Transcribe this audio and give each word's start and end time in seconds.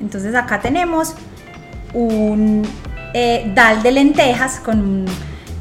Entonces 0.00 0.34
acá 0.34 0.60
tenemos 0.60 1.14
un 1.94 2.66
eh, 3.14 3.50
dal 3.54 3.82
de 3.82 3.92
lentejas 3.92 4.60
con 4.60 5.06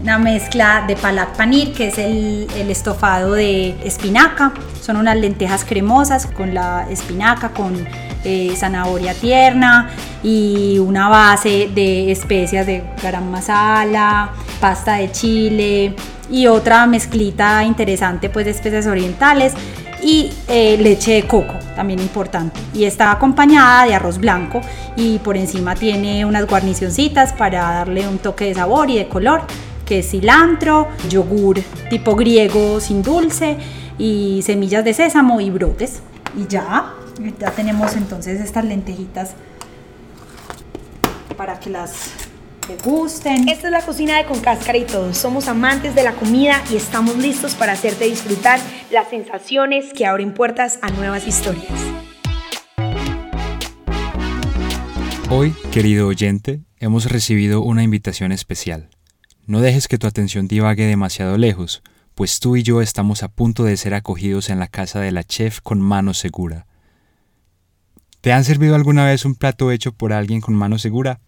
una 0.01 0.19
mezcla 0.19 0.83
de 0.87 0.95
palak 0.95 1.35
panir, 1.35 1.73
que 1.73 1.87
es 1.87 1.97
el, 1.97 2.47
estofado 2.69 3.33
de 3.33 3.75
espinaca. 3.83 4.53
Son 4.81 4.97
unas 4.97 5.17
lentejas 5.17 5.65
cremosas 5.65 6.27
con 6.27 6.53
la 6.53 6.87
espinaca, 6.89 7.49
con 7.49 7.75
eh, 8.23 8.53
zanahoria 8.55 9.13
tierna 9.13 9.89
y 10.23 10.77
una 10.79 11.09
base 11.09 11.69
de 11.73 12.11
especias 12.11 12.65
de 12.65 12.83
garam 13.01 13.29
masala, 13.29 14.31
pasta 14.59 14.95
de 14.95 15.11
chile 15.11 15.95
y 16.29 16.47
otra 16.47 16.85
mezclita 16.87 17.63
interesante 17.63 18.29
pues 18.29 18.45
de 18.45 18.51
especias 18.51 18.85
orientales 18.85 19.53
y 20.01 20.31
eh, 20.47 20.77
leche 20.77 21.13
de 21.13 21.23
coco, 21.23 21.53
también 21.75 21.99
importante. 21.99 22.59
Y 22.73 22.85
está 22.85 23.11
acompañada 23.11 23.85
de 23.85 23.95
arroz 23.95 24.17
blanco 24.17 24.61
y 24.95 25.19
por 25.19 25.37
encima 25.37 25.75
tiene 25.75 26.25
unas 26.25 26.47
guarnicioncitas 26.47 27.33
para 27.33 27.61
darle 27.61 28.07
un 28.07 28.17
toque 28.19 28.45
de 28.45 28.55
sabor 28.55 28.89
y 28.89 28.97
de 28.97 29.07
color 29.07 29.41
que 29.85 29.99
es 29.99 30.09
cilantro, 30.09 30.87
yogur 31.09 31.59
tipo 31.89 32.15
griego 32.15 32.79
sin 32.79 33.01
dulce 33.01 33.57
y 33.97 34.41
semillas 34.43 34.83
de 34.83 34.93
sésamo 34.93 35.39
y 35.39 35.49
brotes. 35.49 36.01
Y 36.37 36.45
ya, 36.47 36.93
ya 37.39 37.51
tenemos 37.51 37.95
entonces 37.95 38.41
estas 38.41 38.65
lentejitas 38.65 39.31
para 41.37 41.59
que 41.59 41.69
las 41.69 42.26
gusten. 42.75 43.49
Esta 43.49 43.67
es 43.67 43.71
la 43.71 43.81
cocina 43.81 44.17
de 44.17 44.25
Con 44.25 44.39
Cáscara 44.39 44.77
y 44.77 44.85
Todo. 44.85 45.13
Somos 45.13 45.47
amantes 45.47 45.95
de 45.95 46.03
la 46.03 46.13
comida 46.13 46.61
y 46.71 46.75
estamos 46.75 47.17
listos 47.17 47.55
para 47.55 47.73
hacerte 47.73 48.05
disfrutar 48.05 48.59
las 48.91 49.09
sensaciones 49.09 49.93
que 49.93 50.05
abren 50.05 50.33
puertas 50.33 50.79
a 50.81 50.89
nuevas 50.89 51.27
historias. 51.27 51.71
Hoy, 55.29 55.53
querido 55.71 56.07
oyente, 56.07 56.61
hemos 56.79 57.11
recibido 57.11 57.61
una 57.61 57.83
invitación 57.83 58.31
especial. 58.31 58.89
No 59.45 59.61
dejes 59.61 59.87
que 59.87 59.97
tu 59.97 60.07
atención 60.07 60.47
divague 60.47 60.85
demasiado 60.85 61.37
lejos, 61.37 61.83
pues 62.15 62.39
tú 62.39 62.55
y 62.55 62.63
yo 62.63 62.81
estamos 62.81 63.23
a 63.23 63.27
punto 63.27 63.63
de 63.63 63.77
ser 63.77 63.93
acogidos 63.93 64.49
en 64.49 64.59
la 64.59 64.67
casa 64.67 64.99
de 64.99 65.11
la 65.11 65.23
chef 65.23 65.59
con 65.61 65.81
mano 65.81 66.13
segura. 66.13 66.65
¿Te 68.21 68.33
han 68.33 68.43
servido 68.43 68.75
alguna 68.75 69.05
vez 69.05 69.23
un 69.23 69.35
plato 69.35 69.71
hecho 69.71 69.91
por 69.91 70.11
alguien 70.11 70.41
con 70.41 70.55
mano 70.55 70.79
segura? 70.79 71.21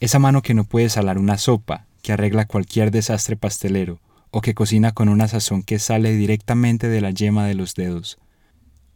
Esa 0.00 0.18
mano 0.18 0.42
que 0.42 0.54
no 0.54 0.64
puede 0.64 0.88
salar 0.88 1.18
una 1.18 1.38
sopa, 1.38 1.86
que 2.02 2.12
arregla 2.12 2.46
cualquier 2.46 2.90
desastre 2.90 3.36
pastelero, 3.36 4.00
o 4.30 4.40
que 4.40 4.54
cocina 4.54 4.92
con 4.92 5.08
una 5.08 5.28
sazón 5.28 5.62
que 5.62 5.78
sale 5.78 6.12
directamente 6.12 6.88
de 6.88 7.00
la 7.00 7.10
yema 7.10 7.46
de 7.46 7.54
los 7.54 7.74
dedos. 7.74 8.18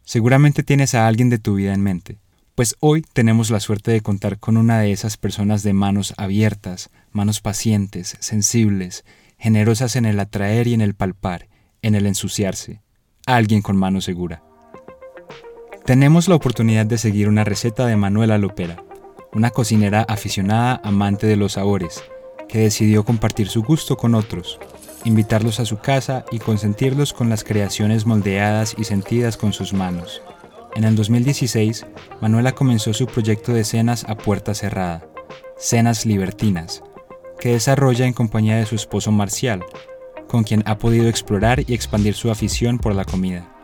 Seguramente 0.04 0.62
tienes 0.62 0.94
a 0.94 1.06
alguien 1.06 1.30
de 1.30 1.38
tu 1.38 1.54
vida 1.54 1.72
en 1.72 1.82
mente. 1.82 2.19
Pues 2.54 2.74
hoy 2.80 3.04
tenemos 3.12 3.50
la 3.50 3.60
suerte 3.60 3.92
de 3.92 4.00
contar 4.00 4.38
con 4.41 4.56
una 4.56 4.80
de 4.80 4.91
esas 4.91 5.16
personas 5.16 5.62
de 5.62 5.72
manos 5.74 6.12
abiertas, 6.16 6.91
manos 7.12 7.41
pacientes, 7.41 8.16
sensibles, 8.19 9.04
generosas 9.38 9.94
en 9.94 10.06
el 10.06 10.19
atraer 10.19 10.66
y 10.66 10.74
en 10.74 10.80
el 10.80 10.94
palpar, 10.94 11.46
en 11.82 11.94
el 11.94 12.06
ensuciarse. 12.06 12.80
Alguien 13.26 13.62
con 13.62 13.76
mano 13.76 14.00
segura. 14.00 14.42
Tenemos 15.86 16.26
la 16.26 16.34
oportunidad 16.34 16.84
de 16.84 16.98
seguir 16.98 17.28
una 17.28 17.44
receta 17.44 17.86
de 17.86 17.96
Manuela 17.96 18.38
Lopera, 18.38 18.82
una 19.32 19.50
cocinera 19.50 20.02
aficionada 20.02 20.80
amante 20.82 21.26
de 21.26 21.36
los 21.36 21.52
sabores, 21.52 22.02
que 22.48 22.60
decidió 22.60 23.04
compartir 23.04 23.48
su 23.48 23.62
gusto 23.62 23.96
con 23.96 24.14
otros, 24.14 24.58
invitarlos 25.04 25.60
a 25.60 25.66
su 25.66 25.78
casa 25.78 26.24
y 26.30 26.38
consentirlos 26.38 27.12
con 27.12 27.28
las 27.28 27.44
creaciones 27.44 28.06
moldeadas 28.06 28.74
y 28.78 28.84
sentidas 28.84 29.36
con 29.36 29.52
sus 29.52 29.72
manos. 29.72 30.22
En 30.74 30.84
el 30.84 30.96
2016, 30.96 31.86
Manuela 32.20 32.52
comenzó 32.52 32.92
su 32.94 33.06
proyecto 33.06 33.52
de 33.52 33.64
cenas 33.64 34.04
a 34.08 34.16
puerta 34.16 34.54
cerrada, 34.54 35.06
Cenas 35.58 36.06
Libertinas, 36.06 36.82
que 37.40 37.52
desarrolla 37.52 38.06
en 38.06 38.12
compañía 38.12 38.56
de 38.56 38.66
su 38.66 38.76
esposo 38.76 39.10
Marcial, 39.10 39.64
con 40.28 40.44
quien 40.44 40.62
ha 40.66 40.78
podido 40.78 41.08
explorar 41.08 41.64
y 41.66 41.74
expandir 41.74 42.14
su 42.14 42.30
afición 42.30 42.78
por 42.78 42.94
la 42.94 43.04
comida. 43.04 43.57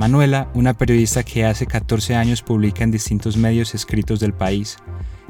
Manuela, 0.00 0.48
una 0.54 0.72
periodista 0.72 1.22
que 1.24 1.44
hace 1.44 1.66
14 1.66 2.16
años 2.16 2.40
publica 2.40 2.82
en 2.82 2.90
distintos 2.90 3.36
medios 3.36 3.74
escritos 3.74 4.18
del 4.18 4.32
país, 4.32 4.78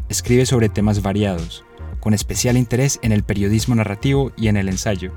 escribe 0.09 0.47
sobre 0.47 0.69
temas 0.69 1.03
variados, 1.03 1.65
con 1.99 2.15
especial 2.15 2.57
interés 2.57 3.01
en 3.03 3.11
el 3.11 3.25
periodismo 3.25 3.75
narrativo 3.75 4.31
y 4.37 4.47
en 4.47 4.57
el 4.57 4.69
ensayo. 4.69 5.11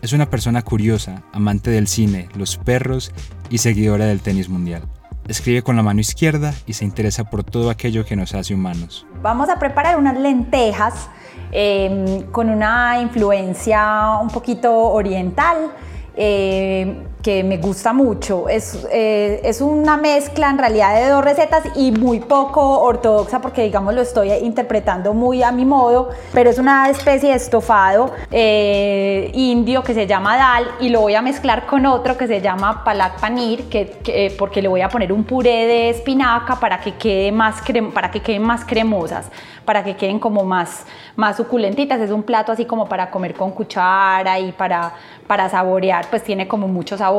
Es 0.00 0.14
una 0.14 0.30
persona 0.30 0.62
curiosa, 0.62 1.22
amante 1.34 1.70
del 1.70 1.86
cine, 1.86 2.30
los 2.34 2.56
perros 2.56 3.12
y 3.50 3.58
seguidora 3.58 4.06
del 4.06 4.22
tenis 4.22 4.48
mundial. 4.48 4.84
Escribe 5.28 5.60
con 5.60 5.76
la 5.76 5.82
mano 5.82 6.00
izquierda 6.00 6.54
y 6.64 6.72
se 6.72 6.86
interesa 6.86 7.24
por 7.24 7.44
todo 7.44 7.68
aquello 7.68 8.06
que 8.06 8.16
nos 8.16 8.34
hace 8.34 8.54
humanos. 8.54 9.06
Vamos 9.20 9.50
a 9.50 9.58
preparar 9.58 9.98
unas 9.98 10.18
lentejas 10.18 11.10
em, 11.50 12.22
con 12.30 12.48
una 12.48 13.02
influencia 13.02 14.16
un 14.22 14.28
poquito 14.28 14.74
oriental. 14.74 15.72
Eh, 16.16 17.11
que 17.22 17.44
me 17.44 17.56
gusta 17.56 17.92
mucho. 17.92 18.48
Es, 18.48 18.86
eh, 18.90 19.40
es, 19.44 19.60
una 19.60 19.96
mezcla 19.96 20.50
en 20.50 20.58
realidad 20.58 20.94
de 20.96 21.08
dos 21.08 21.24
recetas 21.24 21.62
y 21.76 21.92
muy 21.92 22.18
poco 22.18 22.80
ortodoxa 22.80 23.40
porque 23.40 23.62
digamos 23.62 23.94
lo 23.94 24.02
estoy 24.02 24.32
interpretando 24.32 25.14
muy 25.14 25.42
a 25.42 25.52
mi 25.52 25.64
modo, 25.64 26.10
pero 26.32 26.50
es 26.50 26.58
una 26.58 26.90
especie 26.90 27.30
de 27.30 27.36
estofado 27.36 28.12
eh, 28.30 29.30
indio 29.34 29.84
que 29.84 29.94
se 29.94 30.06
llama 30.06 30.36
dal 30.36 30.66
y 30.80 30.88
lo 30.88 31.00
voy 31.00 31.14
a 31.14 31.22
mezclar 31.22 31.66
con 31.66 31.86
otro 31.86 32.18
que 32.18 32.26
se 32.26 32.40
llama 32.40 32.82
palak 32.82 33.20
panir 33.20 33.68
que, 33.68 34.34
porque 34.36 34.60
le 34.60 34.68
voy 34.68 34.80
a 34.80 34.88
poner 34.88 35.12
un 35.12 35.22
puré 35.22 35.66
de 35.66 35.90
espinaca 35.90 36.56
para 36.56 36.80
que, 36.80 36.94
quede 36.94 37.30
más 37.30 37.62
para 37.94 38.10
que 38.10 38.20
queden 38.20 38.42
más 38.42 38.64
cremosas, 38.64 39.30
para 39.64 39.84
que 39.84 39.94
queden 39.94 40.18
como 40.18 40.42
más, 40.42 40.86
más 41.14 41.36
suculentitas. 41.36 42.00
Es 42.00 42.10
un 42.10 42.24
plato 42.24 42.50
así 42.50 42.64
como 42.64 42.88
para 42.88 43.10
comer 43.10 43.34
con 43.34 43.52
cuchara 43.52 44.40
y 44.40 44.50
para, 44.50 44.92
para 45.28 45.48
saborear, 45.48 46.06
pues 46.10 46.24
tiene 46.24 46.48
como 46.48 46.66
mucho 46.66 46.96
sabor 46.96 47.11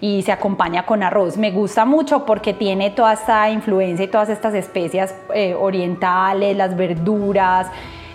y 0.00 0.22
se 0.22 0.32
acompaña 0.32 0.84
con 0.84 1.02
arroz. 1.02 1.36
Me 1.36 1.50
gusta 1.50 1.84
mucho 1.84 2.24
porque 2.24 2.52
tiene 2.52 2.90
toda 2.90 3.14
esta 3.14 3.50
influencia 3.50 4.04
y 4.04 4.08
todas 4.08 4.28
estas 4.28 4.54
especias 4.54 5.14
eh, 5.34 5.54
orientales, 5.54 6.56
las 6.56 6.76
verduras. 6.76 7.68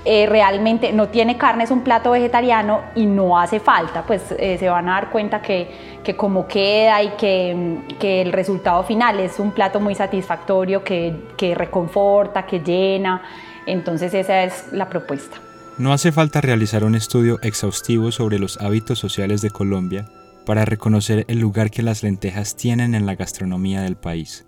Eh, 0.05 0.25
realmente 0.25 0.93
no 0.93 1.09
tiene 1.09 1.37
carne, 1.37 1.65
es 1.65 1.71
un 1.71 1.81
plato 1.81 2.11
vegetariano 2.11 2.81
y 2.95 3.05
no 3.05 3.37
hace 3.37 3.59
falta, 3.59 4.03
pues 4.03 4.33
eh, 4.39 4.57
se 4.57 4.69
van 4.69 4.87
a 4.87 4.93
dar 4.93 5.09
cuenta 5.09 5.41
que, 5.41 5.99
que 6.01 6.15
como 6.15 6.47
queda 6.47 7.03
y 7.03 7.09
que, 7.17 7.79
que, 7.99 8.21
el 8.21 8.31
resultado 8.31 8.83
final 8.83 9.19
es 9.19 9.37
un 9.37 9.51
plato 9.51 9.81
muy 9.81 9.95
satisfactorio, 9.95 10.81
que, 10.81 11.13
que 11.35 11.53
reconforta, 11.55 12.45
que 12.45 12.61
llena, 12.61 13.21
entonces 13.65 14.13
esa 14.13 14.43
es 14.43 14.71
la 14.71 14.87
propuesta. 14.87 15.41
No 15.77 15.91
hace 15.91 16.13
falta 16.13 16.39
realizar 16.39 16.85
un 16.85 16.95
estudio 16.95 17.37
exhaustivo 17.41 18.13
sobre 18.13 18.39
los 18.39 18.61
hábitos 18.61 18.99
sociales 18.99 19.41
de 19.41 19.49
Colombia 19.49 20.05
para 20.47 20.63
reconocer 20.63 21.25
el 21.27 21.39
lugar 21.39 21.69
que 21.71 21.83
las 21.83 22.03
lentejas 22.03 22.55
tienen 22.55 22.95
en 22.95 23.05
la 23.05 23.15
gastronomía 23.15 23.81
del 23.81 23.97
país. 23.97 24.45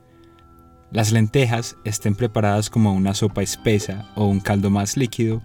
Las 0.92 1.12
lentejas, 1.12 1.76
estén 1.84 2.16
preparadas 2.16 2.70
como 2.70 2.94
una 2.94 3.14
sopa 3.14 3.44
espesa 3.44 4.10
o 4.16 4.26
un 4.26 4.40
caldo 4.40 4.70
más 4.70 4.96
líquido, 4.96 5.42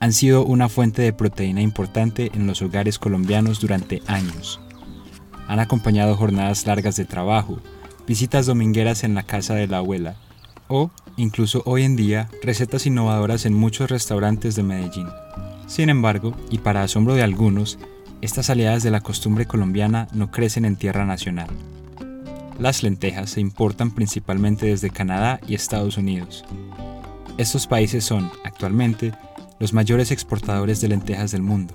han 0.00 0.12
sido 0.12 0.44
una 0.44 0.68
fuente 0.68 1.02
de 1.02 1.12
proteína 1.12 1.62
importante 1.62 2.32
en 2.34 2.48
los 2.48 2.62
hogares 2.62 2.98
colombianos 2.98 3.60
durante 3.60 4.02
años. 4.08 4.60
Han 5.46 5.60
acompañado 5.60 6.16
jornadas 6.16 6.66
largas 6.66 6.96
de 6.96 7.04
trabajo, 7.04 7.60
visitas 8.04 8.46
domingueras 8.46 9.04
en 9.04 9.14
la 9.14 9.22
casa 9.22 9.54
de 9.54 9.68
la 9.68 9.78
abuela 9.78 10.16
o, 10.66 10.90
incluso 11.16 11.62
hoy 11.64 11.84
en 11.84 11.94
día, 11.94 12.28
recetas 12.42 12.86
innovadoras 12.86 13.46
en 13.46 13.54
muchos 13.54 13.88
restaurantes 13.88 14.56
de 14.56 14.64
Medellín. 14.64 15.06
Sin 15.68 15.90
embargo, 15.90 16.34
y 16.50 16.58
para 16.58 16.82
asombro 16.82 17.14
de 17.14 17.22
algunos, 17.22 17.78
estas 18.22 18.50
aliadas 18.50 18.84
de 18.84 18.92
la 18.92 19.00
costumbre 19.00 19.46
colombiana 19.46 20.06
no 20.12 20.30
crecen 20.30 20.64
en 20.64 20.76
tierra 20.76 21.04
nacional. 21.04 21.48
Las 22.58 22.84
lentejas 22.84 23.30
se 23.30 23.40
importan 23.40 23.90
principalmente 23.90 24.66
desde 24.66 24.90
Canadá 24.90 25.40
y 25.48 25.56
Estados 25.56 25.96
Unidos. 25.96 26.44
Estos 27.36 27.66
países 27.66 28.04
son, 28.04 28.30
actualmente, 28.44 29.12
los 29.58 29.72
mayores 29.72 30.12
exportadores 30.12 30.80
de 30.80 30.88
lentejas 30.88 31.32
del 31.32 31.42
mundo. 31.42 31.74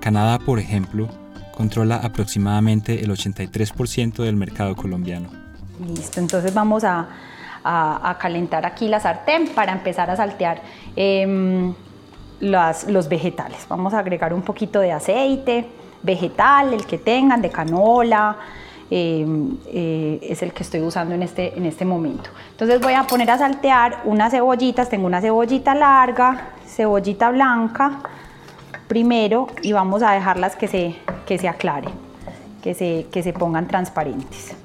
Canadá, 0.00 0.40
por 0.40 0.58
ejemplo, 0.58 1.08
controla 1.54 1.96
aproximadamente 1.96 3.04
el 3.04 3.10
83% 3.10 4.24
del 4.24 4.34
mercado 4.34 4.74
colombiano. 4.74 5.28
Listo, 5.86 6.18
entonces 6.18 6.52
vamos 6.52 6.82
a, 6.82 7.08
calentar 8.18 8.66
aquí 8.66 8.88
la 8.88 8.98
sartén 8.98 9.48
para 9.54 9.72
empezar 9.72 10.10
a 10.10 10.16
saltear 10.16 10.62
em, 12.40 12.92
los 12.92 13.08
vegetales. 13.08 13.66
Vamos 13.68 13.94
a 13.94 13.98
agregar 13.98 14.32
un 14.32 14.42
poquito 14.42 14.80
de 14.80 14.92
aceite 14.92 15.66
vegetal, 16.02 16.74
el 16.74 16.86
que 16.86 16.98
tengan, 16.98 17.42
de 17.42 17.50
canola, 17.50 18.36
eh, 18.90 19.26
eh, 19.66 20.18
es 20.22 20.42
el 20.42 20.52
que 20.52 20.62
estoy 20.62 20.80
usando 20.80 21.14
en 21.14 21.22
este, 21.22 21.56
en 21.56 21.66
este 21.66 21.84
momento. 21.84 22.30
Entonces 22.50 22.80
voy 22.80 22.94
a 22.94 23.04
poner 23.04 23.30
a 23.30 23.38
saltear 23.38 24.00
unas 24.04 24.32
cebollitas, 24.32 24.88
tengo 24.88 25.06
una 25.06 25.20
cebollita 25.20 25.74
larga, 25.74 26.48
cebollita 26.66 27.30
blanca 27.30 28.00
primero 28.88 29.46
y 29.62 29.72
vamos 29.72 30.02
a 30.02 30.12
dejarlas 30.12 30.56
que 30.56 30.66
se, 30.66 30.96
que 31.26 31.38
se 31.38 31.48
aclaren, 31.48 31.92
que 32.62 32.74
se, 32.74 33.06
que 33.12 33.22
se 33.22 33.32
pongan 33.32 33.68
transparentes. 33.68 34.56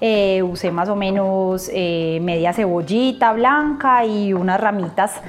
eh, 0.00 0.42
usé 0.42 0.70
más 0.70 0.88
o 0.88 0.96
menos 0.96 1.70
eh, 1.72 2.18
media 2.22 2.52
cebollita 2.52 3.32
blanca 3.32 4.04
y 4.04 4.32
unas 4.32 4.60
ramitas 4.60 5.20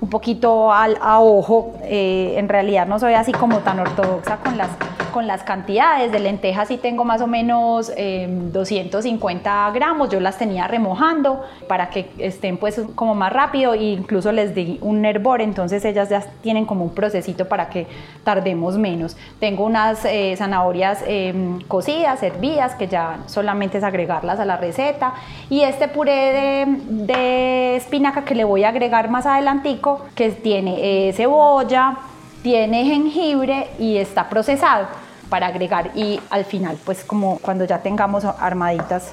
un 0.00 0.08
poquito 0.08 0.72
al, 0.72 0.98
a 1.00 1.20
ojo. 1.20 1.74
Eh, 1.82 2.34
en 2.36 2.48
realidad 2.48 2.86
no 2.86 2.98
soy 2.98 3.14
así 3.14 3.32
como 3.32 3.58
tan 3.58 3.80
ortodoxa 3.80 4.38
con 4.38 4.56
las, 4.56 4.70
con 5.16 5.26
las 5.26 5.44
cantidades. 5.44 6.12
De 6.12 6.18
lentejas 6.18 6.68
sí 6.68 6.76
tengo 6.76 7.02
más 7.02 7.22
o 7.22 7.26
menos 7.26 7.90
250 7.90 9.66
em, 9.66 9.72
gramos. 9.72 10.10
Yo 10.10 10.20
las 10.20 10.36
tenía 10.36 10.68
remojando 10.68 11.42
para 11.66 11.88
que 11.88 12.10
estén 12.18 12.58
pues 12.58 12.82
como 12.94 13.14
más 13.14 13.32
rápido 13.32 13.72
e 13.72 13.84
incluso 13.84 14.30
les 14.30 14.54
di 14.54 14.78
un 14.82 15.06
hervor. 15.06 15.40
Entonces 15.40 15.82
ellas 15.86 16.10
ya 16.10 16.20
tienen 16.42 16.66
como 16.66 16.84
un 16.84 16.94
procesito 16.94 17.46
para 17.46 17.70
que 17.70 17.86
tardemos 18.24 18.76
menos. 18.76 19.16
Tengo 19.40 19.64
unas 19.64 20.04
eh, 20.04 20.34
zanahorias 20.36 21.02
em, 21.06 21.62
cocidas, 21.62 22.22
hervidas, 22.22 22.74
que 22.74 22.86
ya 22.86 23.20
solamente 23.24 23.78
es 23.78 23.84
agregarlas 23.84 24.38
a 24.38 24.44
la 24.44 24.58
receta. 24.58 25.14
Y 25.48 25.62
este 25.62 25.88
puré 25.88 26.12
de, 26.12 26.66
de 27.06 27.76
espinaca 27.76 28.26
que 28.26 28.34
le 28.34 28.44
voy 28.44 28.64
a 28.64 28.68
agregar 28.68 29.08
más 29.08 29.24
adelantico 29.24 30.04
que 30.14 30.30
tiene 30.32 31.08
eh, 31.08 31.14
cebolla, 31.14 31.96
tiene 32.42 32.84
jengibre 32.84 33.68
y 33.78 33.96
está 33.96 34.28
procesado 34.28 35.05
para 35.28 35.48
agregar. 35.48 35.90
Y 35.94 36.20
al 36.30 36.44
final 36.44 36.78
pues 36.84 37.04
como 37.04 37.38
cuando 37.38 37.64
ya 37.64 37.78
tengamos 37.78 38.24
armaditas 38.24 39.12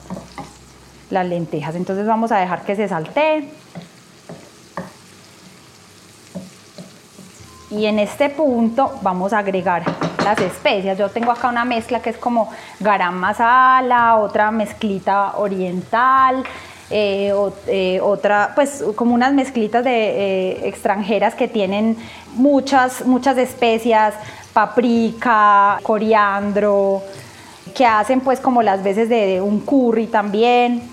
las 1.10 1.28
lentejas 1.28 1.76
entonces 1.76 2.08
vamos 2.08 2.32
a 2.32 2.38
dejar 2.38 2.64
que 2.64 2.76
se 2.76 2.88
saltee 2.88 3.52
y 7.70 7.86
en 7.86 8.00
este 8.00 8.30
punto 8.30 8.94
vamos 9.02 9.34
a 9.34 9.40
agregar 9.40 9.84
las 10.24 10.40
especias. 10.40 10.98
Yo 10.98 11.10
tengo 11.10 11.32
acá 11.32 11.50
una 11.50 11.66
mezcla 11.66 12.02
que 12.02 12.12
es 12.12 12.18
como 12.18 12.50
garam 12.80 13.16
masala 13.16 14.18
otra 14.18 14.52
mezclita 14.52 15.38
oriental 15.38 16.44
eh, 16.90 17.34
eh, 17.68 18.00
otra, 18.02 18.52
pues 18.54 18.84
como 18.96 19.16
unas 19.16 19.34
mezclitas 19.34 19.84
de 19.84 19.92
eh, 19.92 20.68
extranjeras 20.68 21.34
que 21.34 21.48
tienen 21.48 21.98
muchas, 22.36 23.06
muchas 23.08 23.38
especias, 23.40 24.14
paprika, 24.54 25.80
coriandro, 25.84 27.02
que 27.76 27.86
hacen 27.86 28.22
pues 28.22 28.40
como 28.40 28.62
las 28.62 28.84
veces 28.84 29.10
de, 29.10 29.42
un 29.42 29.60
curry 29.60 30.08
también. 30.08 30.84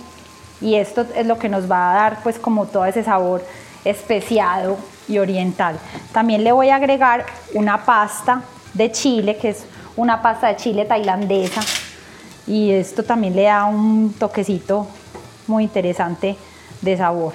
Y 0.60 0.74
esto 0.74 1.06
es 1.14 1.26
lo 1.26 1.38
que 1.38 1.48
nos 1.48 1.70
va 1.70 1.90
a 1.90 1.94
dar 1.94 2.22
pues 2.22 2.38
como 2.38 2.66
todo 2.66 2.84
ese 2.84 3.04
sabor 3.04 3.44
especiado 3.84 4.78
y 5.08 5.18
oriental. 5.18 5.78
También 6.12 6.44
le 6.44 6.52
voy 6.52 6.70
a 6.70 6.76
agregar 6.76 7.24
una 7.54 7.84
pasta 7.84 8.42
de 8.74 8.92
chile, 8.92 9.36
que 9.36 9.50
es 9.50 9.64
una 9.96 10.22
pasta 10.22 10.48
de 10.48 10.56
chile 10.56 10.84
tailandesa. 10.84 11.62
Y 12.46 12.72
esto 12.72 13.04
también 13.04 13.36
le 13.36 13.44
da 13.44 13.64
un 13.64 14.14
toquecito 14.18 14.86
muy 15.46 15.64
interesante 15.64 16.36
de 16.80 16.96
sabor. 16.96 17.34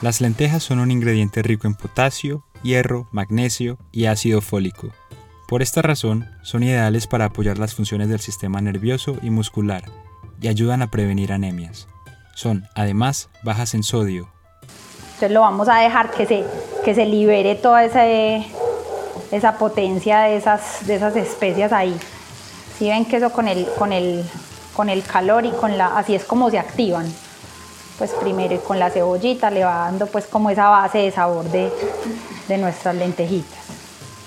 Las 0.00 0.20
lentejas 0.20 0.62
son 0.62 0.80
un 0.80 0.90
ingrediente 0.90 1.42
rico 1.42 1.66
en 1.66 1.74
potasio, 1.74 2.42
hierro, 2.62 3.08
magnesio 3.10 3.78
y 3.90 4.06
ácido 4.06 4.40
fólico. 4.40 4.88
Por 5.48 5.62
esta 5.62 5.82
razón, 5.82 6.28
son 6.42 6.62
ideales 6.62 7.06
para 7.06 7.26
apoyar 7.26 7.58
las 7.58 7.74
funciones 7.74 8.08
del 8.08 8.20
sistema 8.20 8.60
nervioso 8.60 9.16
y 9.22 9.30
muscular 9.30 9.84
y 10.40 10.48
ayudan 10.48 10.82
a 10.82 10.90
prevenir 10.90 11.32
anemias. 11.32 11.88
Son, 12.34 12.64
además, 12.74 13.28
bajas 13.42 13.74
en 13.74 13.82
sodio. 13.82 14.28
Entonces 15.04 15.30
lo 15.32 15.40
vamos 15.40 15.68
a 15.68 15.76
dejar 15.76 16.10
que 16.10 16.26
se, 16.26 16.44
que 16.84 16.94
se 16.94 17.06
libere 17.06 17.54
toda 17.54 17.84
esa, 17.84 18.06
esa 19.30 19.58
potencia 19.58 20.20
de 20.20 20.36
esas, 20.36 20.86
de 20.86 20.94
esas 20.96 21.14
especias 21.16 21.72
ahí. 21.72 21.96
Si 22.78 22.88
ven 22.88 23.04
que 23.04 23.18
eso 23.18 23.30
con 23.30 23.46
el, 23.46 23.66
con 23.78 23.92
el 23.92 24.24
con 24.74 24.88
el 24.88 25.02
calor 25.02 25.44
y 25.44 25.50
con 25.50 25.76
la, 25.76 25.98
así 25.98 26.14
es 26.14 26.24
como 26.24 26.50
se 26.50 26.58
activan. 26.58 27.06
Pues 27.98 28.10
primero 28.12 28.58
con 28.60 28.78
la 28.78 28.90
cebollita 28.90 29.50
le 29.50 29.64
va 29.64 29.76
dando 29.84 30.06
pues 30.06 30.26
como 30.26 30.50
esa 30.50 30.68
base 30.68 30.98
de 30.98 31.10
sabor 31.10 31.44
de, 31.50 31.70
de 32.52 32.58
nuestras 32.58 32.94
lentejitas. 32.94 33.58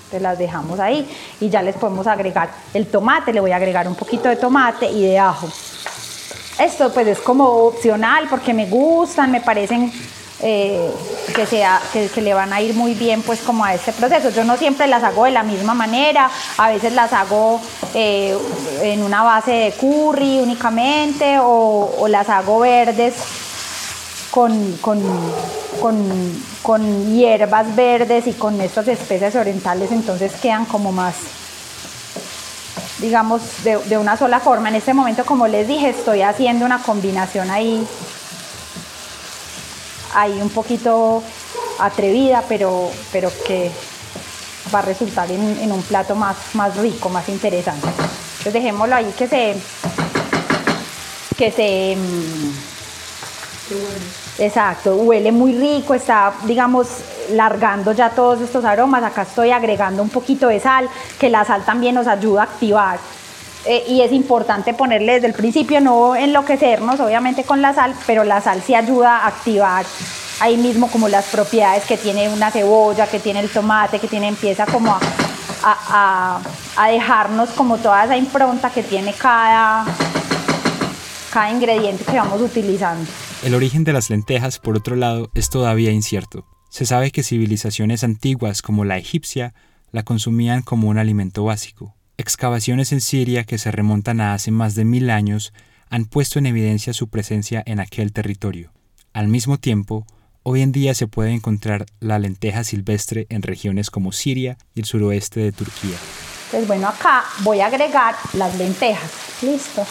Entonces 0.04 0.22
las 0.22 0.38
dejamos 0.38 0.78
ahí 0.78 1.08
y 1.40 1.48
ya 1.48 1.62
les 1.62 1.74
podemos 1.76 2.06
agregar 2.06 2.50
el 2.74 2.86
tomate, 2.86 3.32
le 3.32 3.40
voy 3.40 3.52
a 3.52 3.56
agregar 3.56 3.88
un 3.88 3.94
poquito 3.94 4.28
de 4.28 4.36
tomate 4.36 4.86
y 4.86 5.02
de 5.02 5.18
ajo. 5.18 5.48
Esto 6.58 6.92
pues 6.92 7.06
es 7.06 7.18
como 7.18 7.44
opcional 7.44 8.26
porque 8.30 8.54
me 8.54 8.66
gustan, 8.66 9.30
me 9.30 9.40
parecen 9.40 9.92
eh, 10.40 10.90
que, 11.34 11.46
sea, 11.46 11.80
que, 11.92 12.20
le 12.20 12.34
van 12.34 12.52
a 12.52 12.60
ir 12.60 12.74
muy 12.74 12.92
bien 12.92 13.22
pues 13.22 13.40
como 13.40 13.64
a 13.64 13.74
este 13.74 13.92
proceso. 13.92 14.30
Yo 14.30 14.44
no 14.44 14.56
siempre 14.56 14.86
las 14.86 15.02
hago 15.02 15.24
de 15.24 15.30
la 15.30 15.42
misma 15.42 15.74
manera, 15.74 16.30
a 16.58 16.70
veces 16.70 16.92
las 16.92 17.12
hago 17.12 17.60
eh, 17.94 18.36
en 18.82 19.02
una 19.02 19.22
base 19.22 19.50
de 19.50 19.72
curry 19.72 20.40
únicamente 20.40 21.38
o, 21.40 22.06
las 22.08 22.28
hago 22.28 22.60
verdes 22.60 23.14
con, 24.36 24.76
con, 24.82 25.00
con, 26.62 27.14
hierbas 27.16 27.74
verdes 27.74 28.26
y 28.26 28.34
con 28.34 28.60
estas 28.60 28.86
especies 28.86 29.34
orientales, 29.34 29.90
entonces 29.90 30.32
quedan 30.34 30.66
como 30.66 30.92
más 30.92 31.14
digamos, 32.98 33.40
de, 33.64 33.78
de, 33.78 33.98
una 33.98 34.16
sola 34.16 34.40
forma. 34.40 34.68
En 34.68 34.74
este 34.74 34.94
momento, 34.94 35.24
como 35.24 35.46
les 35.46 35.68
dije, 35.68 35.90
estoy 35.90 36.22
haciendo 36.22 36.64
una 36.64 36.82
combinación 36.82 37.50
ahí 37.50 37.86
ahí 40.14 40.40
un 40.40 40.50
poquito 40.50 41.22
atrevida, 41.78 42.42
pero, 42.48 42.90
pero 43.12 43.30
que 43.46 43.70
va 44.74 44.80
a 44.80 44.82
resultar 44.82 45.30
en, 45.30 45.70
un 45.70 45.82
plato 45.82 46.14
más, 46.14 46.36
más 46.54 46.76
rico, 46.76 47.08
más 47.08 47.28
interesante. 47.28 47.86
Entonces 47.86 48.52
dejémoslo 48.52 48.96
ahí 48.96 49.12
que 49.16 49.28
se... 49.28 49.56
que 51.36 51.50
se... 51.52 51.96
Exacto, 54.38 54.96
huele 54.96 55.32
muy 55.32 55.52
rico, 55.56 55.94
está, 55.94 56.34
digamos, 56.44 56.88
largando 57.30 57.92
ya 57.92 58.10
todos 58.10 58.40
estos 58.40 58.64
aromas. 58.64 59.02
Acá 59.02 59.22
estoy 59.22 59.50
agregando 59.50 60.02
un 60.02 60.10
poquito 60.10 60.48
de 60.48 60.60
sal, 60.60 60.88
que 61.18 61.30
la 61.30 61.44
sal 61.44 61.64
también 61.64 61.94
nos 61.94 62.06
ayuda 62.06 62.42
a 62.42 62.44
activar. 62.44 62.98
Eh, 63.64 63.84
y 63.88 64.02
es 64.02 64.12
importante 64.12 64.74
ponerle 64.74 65.14
desde 65.14 65.26
el 65.26 65.32
principio, 65.32 65.80
no 65.80 66.14
enloquecernos 66.14 67.00
obviamente 67.00 67.42
con 67.42 67.60
la 67.62 67.74
sal, 67.74 67.94
pero 68.06 68.22
la 68.22 68.40
sal 68.40 68.62
sí 68.64 68.74
ayuda 68.74 69.18
a 69.18 69.26
activar 69.26 69.84
ahí 70.40 70.56
mismo 70.56 70.88
como 70.88 71.08
las 71.08 71.24
propiedades 71.26 71.84
que 71.84 71.96
tiene 71.96 72.28
una 72.28 72.50
cebolla, 72.50 73.06
que 73.06 73.18
tiene 73.18 73.40
el 73.40 73.50
tomate, 73.50 73.98
que 73.98 74.06
tiene, 74.06 74.28
empieza 74.28 74.66
como 74.66 74.96
a, 75.64 76.38
dejarnos 76.88 77.50
como 77.50 77.78
toda 77.78 78.04
esa 78.04 78.16
impronta 78.16 78.70
que 78.70 78.82
tiene 78.82 79.12
cada, 79.14 79.84
cada 81.36 81.50
ingrediente 81.50 82.02
que 82.02 82.16
vamos 82.16 82.40
utilizando. 82.40 83.04
El 83.44 83.54
origen 83.54 83.84
de 83.84 83.92
las 83.92 84.08
lentejas, 84.08 84.58
por 84.58 84.74
otro 84.74 84.96
lado, 84.96 85.30
es 85.34 85.50
todavía 85.50 85.90
incierto. 85.90 86.46
Se 86.70 86.86
sabe 86.86 87.10
que 87.10 87.22
civilizaciones 87.22 88.04
antiguas 88.04 88.62
como 88.62 88.86
la 88.86 88.96
egipcia 88.96 89.52
la 89.92 90.02
consumían 90.02 90.62
como 90.62 90.88
un 90.88 90.96
alimento 90.96 91.44
básico. 91.44 91.94
Excavaciones 92.16 92.90
en 92.92 93.02
Siria 93.02 93.44
que 93.44 93.58
se 93.58 93.70
remontan 93.70 94.22
a 94.22 94.32
hace 94.32 94.50
más 94.50 94.74
de 94.76 94.86
mil 94.86 95.10
años 95.10 95.52
han 95.90 96.06
puesto 96.06 96.38
en 96.38 96.46
evidencia 96.46 96.94
su 96.94 97.08
presencia 97.08 97.62
en 97.66 97.80
aquel 97.80 98.14
territorio. 98.14 98.72
Al 99.12 99.28
mismo 99.28 99.58
tiempo, 99.58 100.06
Hoy 100.48 100.62
en 100.62 100.70
día 100.70 100.94
se 100.94 101.08
puede 101.08 101.32
encontrar 101.32 101.86
la 101.98 102.20
lenteja 102.20 102.62
silvestre 102.62 103.26
en 103.30 103.42
regiones 103.42 103.90
como 103.90 104.12
Siria 104.12 104.58
y 104.76 104.78
el 104.78 104.86
suroeste 104.86 105.40
de 105.40 105.50
Turquía. 105.50 105.96
Pues 106.52 106.68
bueno, 106.68 106.86
acá 106.86 107.24
voy 107.40 107.58
a 107.58 107.66
agregar 107.66 108.14
las 108.32 108.56
lentejas. 108.56 109.10
Listo. 109.42 109.84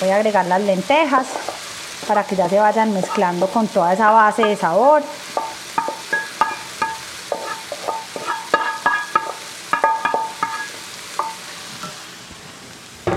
Voy 0.00 0.10
a 0.10 0.16
agregar 0.16 0.46
las 0.46 0.60
lentejas 0.60 1.26
para 2.06 2.22
que 2.22 2.36
ya 2.36 2.48
se 2.48 2.58
vayan 2.58 2.94
mezclando 2.94 3.48
con 3.48 3.66
toda 3.66 3.92
esa 3.92 4.12
base 4.12 4.44
de 4.44 4.56
sabor. 4.56 5.02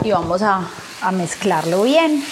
Y 0.04 0.12
vamos 0.12 0.42
a, 0.42 0.62
mezclarlo 1.12 1.84
bien. 1.84 2.24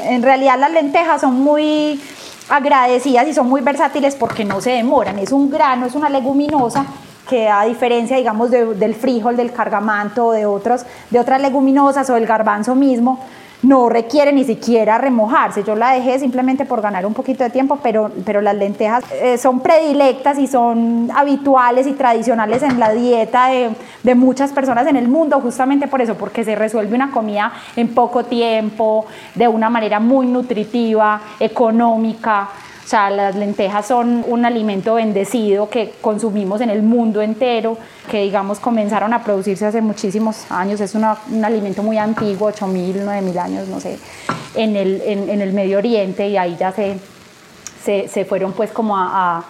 En 0.00 0.22
realidad 0.22 0.58
las 0.58 0.70
lentejas 0.70 1.20
son 1.20 1.40
muy 1.40 2.00
agradecidas 2.48 3.28
y 3.28 3.34
son 3.34 3.48
muy 3.48 3.60
versátiles 3.60 4.14
porque 4.14 4.46
no 4.46 4.62
se 4.62 4.70
demoran. 4.70 5.18
Es 5.18 5.32
un 5.32 5.50
grano, 5.50 5.84
es 5.84 5.94
una 5.94 6.08
leguminosa 6.08 6.86
que 7.28 7.48
a 7.48 7.64
diferencia, 7.64 8.16
digamos, 8.16 8.50
del 8.50 8.94
frijol, 8.94 9.36
del 9.36 9.52
cargamanto, 9.52 10.32
de, 10.32 10.46
otros, 10.46 10.84
de 11.10 11.20
otras 11.20 11.40
leguminosas 11.40 12.08
o 12.10 12.14
del 12.14 12.26
garbanzo 12.26 12.74
mismo, 12.74 13.20
no 13.62 13.88
requiere 13.88 14.32
ni 14.32 14.44
siquiera 14.44 14.98
remojarse. 14.98 15.64
Yo 15.64 15.74
la 15.74 15.90
dejé 15.90 16.18
simplemente 16.18 16.64
por 16.64 16.80
ganar 16.80 17.04
un 17.04 17.14
poquito 17.14 17.42
de 17.42 17.50
tiempo, 17.50 17.78
pero, 17.82 18.10
pero 18.24 18.40
las 18.40 18.54
lentejas 18.54 19.04
eh, 19.12 19.36
son 19.36 19.60
predilectas 19.60 20.38
y 20.38 20.46
son 20.46 21.10
habituales 21.14 21.86
y 21.86 21.92
tradicionales 21.92 22.62
en 22.62 22.78
la 22.78 22.92
dieta 22.92 23.48
de, 23.48 23.70
de, 24.02 24.14
muchas 24.14 24.52
personas 24.52 24.86
en 24.86 24.96
el 24.96 25.08
mundo, 25.08 25.40
justamente 25.40 25.88
por 25.88 26.00
eso, 26.00 26.14
porque 26.14 26.44
se 26.44 26.54
resuelve 26.54 26.94
una 26.94 27.10
comida 27.10 27.52
en 27.74 27.88
poco 27.94 28.24
tiempo, 28.24 29.06
de 29.34 29.48
una 29.48 29.68
manera 29.68 29.98
muy 29.98 30.26
nutritiva, 30.26 31.20
económica. 31.40 32.48
O 32.88 32.90
sea, 32.90 33.10
las 33.10 33.36
lentejas 33.36 33.86
son 33.86 34.24
un 34.26 34.46
alimento 34.46 34.94
bendecido 34.94 35.68
que 35.68 35.92
consumimos 36.00 36.62
en 36.62 36.70
el 36.70 36.82
mundo 36.82 37.20
entero. 37.20 37.76
que 38.10 38.22
digamos 38.22 38.60
comenzaron 38.60 39.12
a 39.12 39.22
producirse 39.22 39.66
hace 39.66 39.82
muchísimos 39.82 40.50
años, 40.50 40.80
es 40.80 40.94
un 40.94 41.04
alimento 41.04 41.82
muy 41.82 41.98
antiguo, 41.98 42.50
8.000, 42.50 43.04
9.000 43.04 43.36
años, 43.36 43.68
no 43.68 43.78
sé, 43.78 43.98
en 44.54 44.74
el, 44.74 45.02
en, 45.04 45.42
el 45.42 45.52
Medio 45.52 45.76
Oriente 45.76 46.28
y 46.28 46.38
ahí 46.38 46.56
ya 46.58 46.72
se, 46.72 46.98
se, 48.08 48.24
fueron 48.24 48.54
pues 48.54 48.70
como 48.70 48.96
a, 48.96 49.44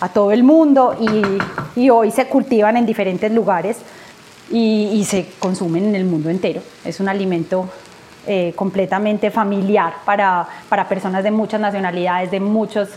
a, 0.00 0.08
todo 0.08 0.32
el 0.32 0.42
mundo 0.42 0.96
y, 0.98 1.78
y, 1.78 1.90
hoy 1.90 2.10
se 2.10 2.24
cultivan 2.24 2.78
en 2.78 2.86
diferentes 2.86 3.30
lugares 3.30 3.76
y, 4.50 4.88
y 4.94 5.04
se 5.04 5.28
consumen 5.38 5.84
en 5.84 5.94
el 5.94 6.06
mundo 6.06 6.30
entero. 6.30 6.62
Es 6.86 7.00
un 7.00 7.10
alimento 7.10 7.68
eh, 8.26 8.52
completamente 8.56 9.30
familiar 9.30 9.94
para, 10.04 10.46
para, 10.68 10.86
personas 10.86 11.24
de 11.24 11.30
muchas 11.30 11.60
nacionalidades, 11.60 12.30
de 12.30 12.40
muchos 12.40 12.90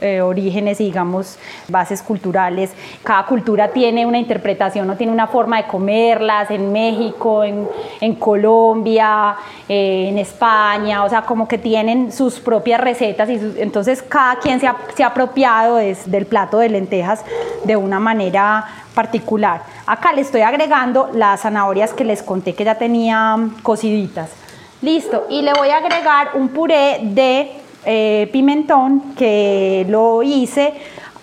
eh, 0.00 0.20
orígenes 0.22 0.80
y 0.80 0.84
digamos 0.84 1.38
bases 1.68 2.00
culturales. 2.00 2.70
Cada 3.02 3.26
cultura 3.26 3.68
tiene 3.68 4.06
una 4.06 4.18
interpretación 4.18 4.88
o 4.88 4.96
tiene 4.96 5.12
una 5.12 5.26
forma 5.26 5.58
de 5.60 5.68
comerlas 5.68 6.50
en 6.50 6.72
México, 6.72 7.44
en, 7.44 7.68
en 8.00 8.14
Colombia, 8.14 9.36
eh, 9.68 10.06
en 10.08 10.18
España, 10.18 11.04
o 11.04 11.08
sea, 11.08 11.22
como 11.22 11.46
que 11.48 11.58
tienen 11.58 12.10
sus 12.10 12.40
propias 12.40 12.80
recetas 12.80 13.28
y 13.28 13.38
entonces 13.58 14.02
cada 14.02 14.36
quien 14.36 14.60
se 14.60 14.68
ha, 14.68 14.76
se 14.94 15.02
ha 15.04 15.08
apropiado 15.08 15.76
del 15.76 16.26
plato 16.26 16.58
de 16.58 16.68
lentejas 16.68 17.24
de 17.64 17.76
una 17.76 17.98
manera 18.00 18.64
particular. 18.94 19.62
Acá 19.86 20.12
le 20.12 20.22
estoy 20.22 20.40
agregando 20.40 21.10
las 21.12 21.42
zanahorias 21.42 21.92
que 21.92 22.04
les 22.04 22.22
conté 22.22 22.54
que 22.54 22.64
ya 22.64 22.76
tenía 22.76 23.36
cociditas. 23.62 24.37
Listo, 24.80 25.26
y 25.28 25.42
le 25.42 25.52
voy 25.54 25.70
a 25.70 25.78
agregar 25.78 26.30
un 26.34 26.50
puré 26.50 27.00
de 27.02 27.50
eh, 27.84 28.28
pimentón 28.32 29.14
que 29.16 29.84
lo 29.88 30.22
hice 30.22 30.72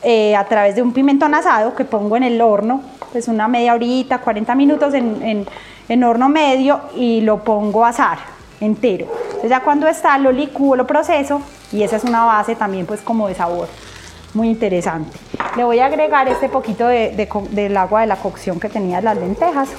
eh, 0.03 0.35
a 0.35 0.43
través 0.43 0.75
de 0.75 0.81
un 0.81 0.91
pimentón 0.91 1.33
asado 1.33 1.73
que 1.73 1.85
pongo 1.85 2.17
en 2.17 2.23
el 2.23 2.41
horno, 2.41 2.81
pues 3.13 3.29
una 3.29 3.47
media 3.47 3.73
horita, 3.73 4.19
40 4.19 4.55
minutos 4.55 4.93
en, 4.93 5.47
en, 5.87 6.03
horno 6.03 6.27
medio 6.27 6.81
y 6.97 7.21
lo 7.21 7.43
pongo 7.45 7.85
a 7.85 7.89
asar 7.89 8.17
entero. 8.59 9.07
Entonces 9.25 9.49
ya 9.49 9.61
cuando 9.61 9.87
está 9.87 10.17
lo 10.17 10.33
licúo, 10.33 10.75
lo 10.75 10.85
proceso 10.85 11.41
y 11.71 11.83
esa 11.83 11.95
es 11.95 12.03
una 12.03 12.25
base 12.25 12.55
también 12.55 12.85
pues 12.85 13.01
como 13.01 13.29
de 13.29 13.35
sabor 13.35 13.69
muy 14.33 14.49
interesante. 14.49 15.17
Le 15.55 15.63
voy 15.63 15.79
a 15.79 15.85
agregar 15.85 16.27
este 16.27 16.49
poquito 16.49 16.87
de, 16.87 17.29
del 17.51 17.77
agua 17.77 18.01
de 18.01 18.07
la 18.07 18.17
cocción 18.17 18.59
que 18.59 18.67
tenía 18.67 18.99
las 18.99 19.17
lentejas 19.17 19.69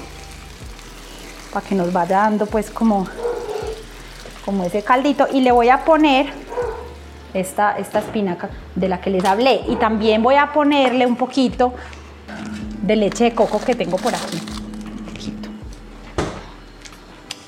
para 1.53 1.65
que 1.65 1.75
nos 1.75 1.93
vaya 1.93 2.17
dando 2.17 2.47
pues 2.47 2.71
como 2.71 3.07
como 4.47 4.63
ese 4.63 4.81
caldito 4.81 5.27
y 5.29 5.41
le 5.41 5.51
voy 5.51 5.67
a 5.67 5.83
poner 5.83 6.27
esta, 7.33 7.77
esta 7.77 7.99
espinaca 7.99 8.49
de 8.75 8.87
la 8.87 9.01
que 9.01 9.09
les 9.09 9.25
hablé 9.25 9.59
y 9.67 9.75
también 9.75 10.23
voy 10.23 10.35
a 10.35 10.53
ponerle 10.53 11.05
un 11.05 11.17
poquito 11.17 11.73
de 12.81 12.95
leche 12.95 13.25
de 13.25 13.35
coco 13.35 13.59
que 13.59 13.75
tengo 13.75 13.97
por 13.97 14.15
aquí. 14.15 14.41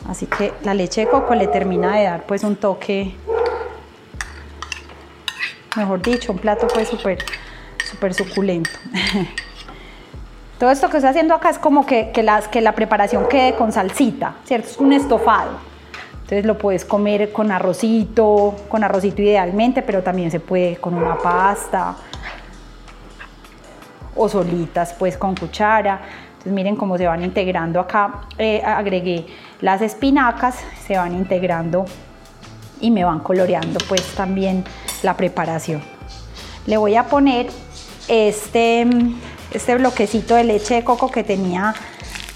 Así 0.09 0.25
que 0.25 0.51
la 0.63 0.73
leche 0.73 1.05
de 1.05 1.07
coco 1.07 1.33
le 1.35 1.47
termina 1.47 1.95
de 1.95 2.03
dar 2.03 2.25
pues 2.25 2.43
un 2.43 2.57
toque, 2.57 3.15
mejor 5.77 6.01
dicho, 6.01 6.33
un 6.33 6.39
plato 6.39 6.67
pues 6.67 6.89
súper 6.89 7.19
súper 7.89 8.13
suculento. 8.13 8.71
Todo 10.59 10.69
esto 10.69 10.89
que 10.89 10.97
estoy 10.97 11.11
haciendo 11.11 11.33
acá 11.33 11.49
es 11.49 11.59
como 11.59 11.85
que, 11.85 12.11
que, 12.11 12.23
las, 12.23 12.49
que 12.49 12.59
la 12.59 12.73
preparación 12.73 13.29
quede 13.29 13.55
con 13.55 13.71
salsita, 13.71 14.35
¿cierto? 14.43 14.67
Es 14.67 14.77
un 14.77 14.91
estofado. 14.91 15.68
Entonces 16.29 16.45
lo 16.45 16.59
puedes 16.59 16.85
comer 16.85 17.31
con 17.31 17.51
arrocito, 17.51 18.55
con 18.69 18.83
arrocito 18.83 19.19
idealmente, 19.19 19.81
pero 19.81 20.03
también 20.03 20.29
se 20.29 20.39
puede 20.39 20.77
con 20.77 20.93
una 20.93 21.17
pasta 21.17 21.95
o 24.15 24.29
solitas 24.29 24.93
pues 24.93 25.17
con 25.17 25.35
cuchara. 25.35 26.01
Entonces 26.33 26.53
miren 26.53 26.75
cómo 26.75 26.99
se 26.99 27.07
van 27.07 27.23
integrando 27.23 27.79
acá. 27.79 28.27
Eh, 28.37 28.61
agregué 28.63 29.25
las 29.61 29.81
espinacas, 29.81 30.59
se 30.85 30.97
van 30.97 31.15
integrando 31.15 31.85
y 32.79 32.91
me 32.91 33.03
van 33.03 33.21
coloreando 33.21 33.79
pues 33.89 34.03
también 34.13 34.63
la 35.01 35.17
preparación. 35.17 35.81
Le 36.67 36.77
voy 36.77 36.95
a 36.95 37.05
poner 37.05 37.47
este, 38.07 38.87
este 39.51 39.75
bloquecito 39.77 40.35
de 40.35 40.43
leche 40.43 40.75
de 40.75 40.83
coco 40.83 41.09
que 41.09 41.23
tenía 41.23 41.73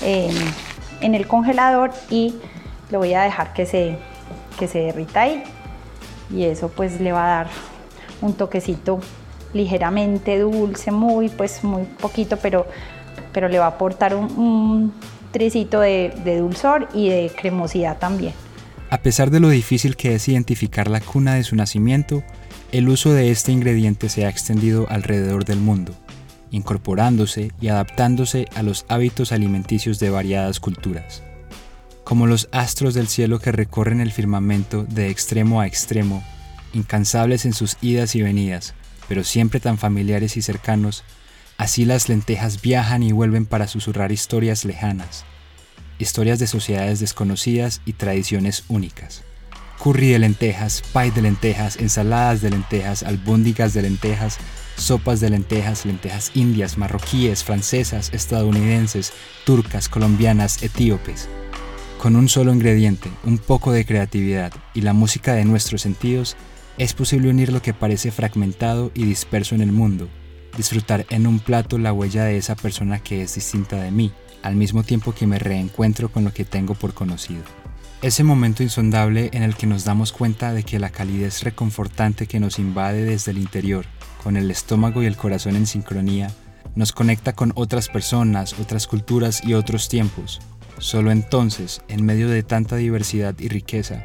eh, 0.02 0.34
en 1.00 1.14
el 1.14 1.28
congelador 1.28 1.92
y 2.10 2.34
lo 2.94 3.00
voy 3.00 3.16
a 3.16 3.24
dejar 3.24 3.54
que 3.54 3.66
se, 3.66 3.98
que 4.60 4.68
se 4.68 4.78
derrita 4.78 5.22
ahí 5.22 5.44
y 6.32 6.44
eso 6.44 6.70
pues 6.70 7.02
le 7.02 7.12
va 7.12 7.26
a 7.26 7.36
dar 7.38 7.48
un 8.22 8.34
toquecito 8.34 9.00
ligeramente 9.52 10.38
dulce, 10.40 10.92
muy 10.92 11.30
pues 11.30 11.64
muy 11.64 11.84
poquito, 11.84 12.38
pero, 12.38 12.68
pero 13.34 13.50
le 13.50 13.58
va 13.58 13.66
a 13.66 13.70
aportar 13.70 14.16
un, 14.16 14.94
tricito 15.32 15.80
de, 15.80 16.14
de 16.24 16.38
dulzor 16.38 16.88
y 16.94 17.10
de 17.10 17.32
cremosidad 17.36 17.98
también. 17.98 18.34
A 18.92 19.00
pesar 19.00 19.32
de 19.32 19.40
lo 19.40 19.50
difícil 19.50 19.96
que 19.96 20.14
es 20.14 20.28
identificar 20.28 20.88
la 20.88 21.02
cuna 21.02 21.34
de 21.34 21.44
su 21.44 21.56
nacimiento, 21.56 22.24
el 22.72 22.88
uso 22.88 23.12
de 23.12 23.32
este 23.32 23.52
ingrediente 23.52 24.10
se 24.10 24.28
ha 24.28 24.30
extendido 24.30 24.86
alrededor 24.90 25.46
del 25.46 25.58
mundo, 25.58 25.94
incorporándose 26.52 27.52
y 27.60 27.70
adaptándose 27.70 28.46
a 28.56 28.62
los 28.62 28.86
hábitos 28.88 29.32
alimenticios 29.32 29.98
de 30.00 30.12
variadas 30.12 30.60
culturas 30.60 31.24
como 32.04 32.28
los 32.28 32.50
astros 32.52 32.94
del 32.94 33.08
cielo 33.08 33.40
que 33.40 33.52
recorren 33.52 34.02
el 34.02 34.12
firmamento 34.12 34.84
de 34.84 35.10
extremo 35.10 35.62
a 35.62 35.68
extremo, 35.68 36.24
incansables 36.74 37.46
en 37.46 37.54
sus 37.54 37.78
idas 37.82 38.16
y 38.16 38.22
venidas, 38.22 38.74
pero 39.08 39.24
siempre 39.24 39.60
tan 39.60 39.78
familiares 39.78 40.38
y 40.38 40.42
cercanos, 40.42 41.04
así 41.58 41.86
las 41.86 42.10
lentejas 42.10 42.62
viajan 42.62 43.04
y 43.04 43.12
vuelven 43.12 43.46
para 43.46 43.68
susurrar 43.68 44.12
historias 44.12 44.66
lejanas, 44.66 45.26
historias 46.00 46.40
de 46.40 46.48
sociedades 46.48 47.00
desconocidas 47.00 47.82
y 47.86 47.94
tradiciones 47.94 48.64
únicas. 48.68 49.24
Curry 49.82 50.12
de 50.12 50.20
lentejas, 50.20 50.82
pie 50.94 51.12
de 51.12 51.22
lentejas, 51.22 51.78
ensaladas 51.78 52.42
de 52.42 52.50
lentejas, 52.50 53.04
albóndigas 53.04 53.74
de 53.74 53.82
lentejas, 53.82 54.38
sopas 54.78 55.20
de 55.20 55.30
lentejas, 55.30 55.86
lentejas 55.86 56.32
indias, 56.36 56.78
marroquíes, 56.78 57.44
francesas, 57.44 58.10
estadounidenses, 58.14 59.12
turcas, 59.46 59.90
colombianas, 59.90 60.64
etíopes. 60.64 61.28
Con 62.04 62.18
un 62.18 62.28
solo 62.28 62.54
ingrediente, 62.54 63.10
un 63.24 63.38
poco 63.38 63.72
de 63.72 63.86
creatividad 63.86 64.52
y 64.74 64.82
la 64.82 64.92
música 64.92 65.36
de 65.36 65.46
nuestros 65.46 65.84
sentidos, 65.84 66.36
es 66.78 66.94
posible 66.94 67.30
unir 67.30 67.54
lo 67.54 67.62
que 67.62 67.74
parece 67.74 68.12
fragmentado 68.12 68.92
y 68.94 69.06
disperso 69.06 69.56
en 69.56 69.62
el 69.62 69.72
mundo, 69.72 70.10
disfrutar 70.58 71.06
en 71.10 71.26
un 71.28 71.40
plato 71.40 71.78
la 71.78 71.94
huella 71.94 72.26
de 72.26 72.36
esa 72.36 72.58
persona 72.58 73.00
que 73.00 73.22
es 73.22 73.36
distinta 73.36 73.82
de 73.82 73.90
mí, 73.90 74.12
al 74.42 74.58
mismo 74.58 74.84
tiempo 74.84 75.14
que 75.14 75.28
me 75.28 75.40
reencuentro 75.40 76.12
con 76.12 76.26
lo 76.26 76.34
que 76.34 76.44
tengo 76.44 76.74
por 76.74 76.94
conocido. 76.94 77.44
Ese 78.02 78.26
momento 78.26 78.64
insondable 78.64 79.30
en 79.32 79.44
el 79.44 79.56
que 79.56 79.66
nos 79.66 79.86
damos 79.86 80.12
cuenta 80.12 80.52
de 80.52 80.64
que 80.64 80.80
la 80.80 80.90
calidez 80.90 81.42
reconfortante 81.44 82.28
que 82.28 82.42
nos 82.42 82.60
invade 82.60 83.06
desde 83.06 83.32
el 83.32 83.38
interior, 83.38 83.86
con 84.22 84.36
el 84.36 84.52
estómago 84.52 85.02
y 85.02 85.06
el 85.06 85.16
corazón 85.16 85.56
en 85.56 85.68
sincronía, 85.68 86.30
nos 86.76 86.92
conecta 86.92 87.34
con 87.34 87.54
otras 87.56 87.88
personas, 87.88 88.60
otras 88.60 88.88
culturas 88.88 89.42
y 89.46 89.54
otros 89.54 89.88
tiempos, 89.88 90.42
Solo 90.78 91.12
entonces, 91.12 91.82
en 91.88 92.06
medio 92.06 92.30
de 92.30 92.44
tanta 92.44 92.76
diversidad 92.76 93.36
y 93.40 93.48
riqueza, 93.48 94.04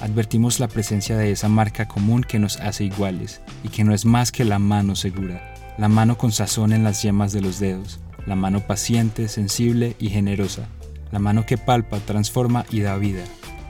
advertimos 0.00 0.60
la 0.60 0.68
presencia 0.68 1.16
de 1.16 1.30
esa 1.30 1.48
marca 1.48 1.86
común 1.86 2.22
que 2.22 2.38
nos 2.38 2.58
hace 2.60 2.84
iguales 2.84 3.40
y 3.62 3.68
que 3.68 3.84
no 3.84 3.94
es 3.94 4.04
más 4.04 4.32
que 4.32 4.44
la 4.44 4.58
mano 4.58 4.96
segura, 4.96 5.54
la 5.78 5.88
mano 5.88 6.16
con 6.16 6.32
sazón 6.32 6.72
en 6.72 6.84
las 6.84 7.02
yemas 7.02 7.32
de 7.32 7.40
los 7.40 7.58
dedos, 7.58 8.00
la 8.26 8.36
mano 8.36 8.60
paciente, 8.60 9.28
sensible 9.28 9.96
y 9.98 10.08
generosa, 10.08 10.66
la 11.10 11.18
mano 11.18 11.46
que 11.46 11.58
palpa, 11.58 11.98
transforma 11.98 12.64
y 12.70 12.80
da 12.80 12.96
vida, 12.96 13.22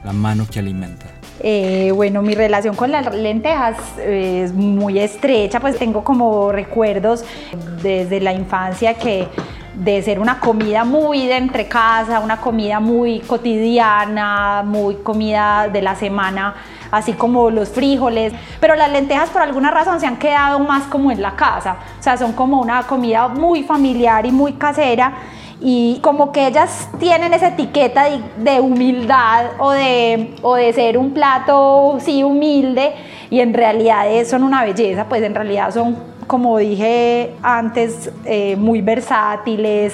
la 0.03 0.13
mano 0.13 0.47
que 0.49 0.59
alimenta. 0.59 1.05
Eh, 1.41 1.91
bueno, 1.93 2.21
mi 2.21 2.33
relación 2.33 2.75
con 2.75 2.91
las 2.91 3.13
lentejas 3.13 3.77
es 3.99 4.53
muy 4.53 4.99
estrecha, 4.99 5.59
pues 5.59 5.77
tengo 5.77 6.03
como 6.03 6.51
recuerdos 6.51 7.25
desde 7.83 8.21
la 8.21 8.33
infancia 8.33 8.93
que 8.93 9.27
de 9.75 10.01
ser 10.01 10.19
una 10.19 10.39
comida 10.39 10.83
muy 10.83 11.27
de 11.27 11.37
entre 11.37 11.67
casa, 11.67 12.19
una 12.19 12.37
comida 12.37 12.79
muy 12.79 13.19
cotidiana, 13.19 14.63
muy 14.65 14.95
comida 14.95 15.67
de 15.67 15.81
la 15.81 15.95
semana, 15.95 16.55
así 16.91 17.13
como 17.13 17.49
los 17.49 17.69
frijoles, 17.69 18.33
pero 18.59 18.75
las 18.75 18.91
lentejas 18.91 19.29
por 19.29 19.41
alguna 19.41 19.71
razón 19.71 19.99
se 19.99 20.07
han 20.07 20.17
quedado 20.17 20.59
más 20.59 20.83
como 20.83 21.11
en 21.11 21.21
la 21.21 21.35
casa, 21.35 21.77
o 21.99 22.03
sea, 22.03 22.17
son 22.17 22.33
como 22.33 22.61
una 22.61 22.83
comida 22.83 23.27
muy 23.27 23.63
familiar 23.63 24.25
y 24.25 24.31
muy 24.31 24.53
casera. 24.53 25.13
Y 25.61 25.99
como 26.01 26.33
que 26.33 26.47
ellas 26.47 26.89
tienen 26.99 27.33
esa 27.33 27.47
etiqueta 27.47 28.07
de, 28.37 28.59
humildad 28.59 29.51
o 29.57 29.71
de, 29.71 30.35
o 30.41 30.55
de 30.55 30.73
ser 30.73 30.97
un 30.97 31.13
plato, 31.13 31.97
sí, 32.01 32.23
humilde, 32.23 32.93
y 33.29 33.39
en 33.39 33.53
realidad 33.53 34.05
son 34.25 34.43
una 34.43 34.65
belleza, 34.65 35.05
pues 35.05 35.23
en 35.23 35.33
realidad 35.33 35.73
son 35.73 35.95
como 36.27 36.57
dije 36.57 37.33
antes, 37.41 38.11
eh, 38.25 38.55
muy 38.55 38.81
versátiles, 38.81 39.93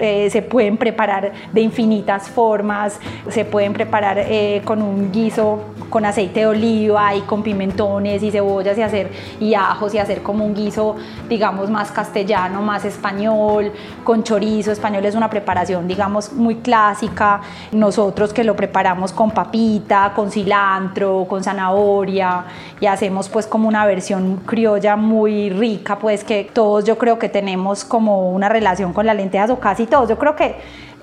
eh, 0.00 0.28
se 0.30 0.42
pueden 0.42 0.76
preparar 0.76 1.32
de 1.52 1.60
infinitas 1.60 2.28
formas, 2.28 2.98
se 3.28 3.44
pueden 3.44 3.72
preparar 3.72 4.18
eh, 4.18 4.62
con 4.64 4.82
un 4.82 5.12
guiso 5.12 5.60
con 5.90 6.04
aceite 6.04 6.40
de 6.40 6.46
oliva 6.46 7.14
y 7.14 7.20
con 7.22 7.42
pimentones 7.42 8.22
y 8.22 8.30
cebollas 8.30 8.78
y 8.78 8.82
hacer 8.82 9.10
y 9.40 9.54
ajos 9.54 9.92
y 9.92 9.98
hacer 9.98 10.22
como 10.22 10.46
un 10.46 10.54
guiso, 10.54 10.96
digamos, 11.28 11.68
más 11.68 11.90
castellano, 11.90 12.62
más 12.62 12.84
español, 12.84 13.72
con 14.04 14.22
chorizo. 14.22 14.70
Español 14.70 15.04
es 15.04 15.16
una 15.16 15.28
preparación, 15.28 15.88
digamos, 15.88 16.32
muy 16.32 16.56
clásica. 16.56 17.40
Nosotros 17.72 18.32
que 18.32 18.44
lo 18.44 18.54
preparamos 18.56 19.12
con 19.12 19.32
papita, 19.32 20.12
con 20.14 20.30
cilantro, 20.30 21.26
con 21.28 21.42
zanahoria 21.42 22.44
y 22.80 22.86
hacemos 22.86 23.28
pues 23.28 23.46
como 23.46 23.68
una 23.68 23.84
versión 23.84 24.36
criolla 24.46 24.96
muy 24.96 25.50
rica, 25.60 25.98
pues 25.98 26.24
que 26.24 26.50
todos 26.52 26.84
yo 26.84 26.98
creo 26.98 27.18
que 27.18 27.28
tenemos 27.28 27.84
como 27.84 28.30
una 28.30 28.48
relación 28.48 28.92
con 28.92 29.06
las 29.06 29.14
lentejas 29.14 29.50
o 29.50 29.60
casi 29.60 29.86
todos. 29.86 30.08
Yo 30.08 30.18
creo 30.18 30.34
que 30.34 30.56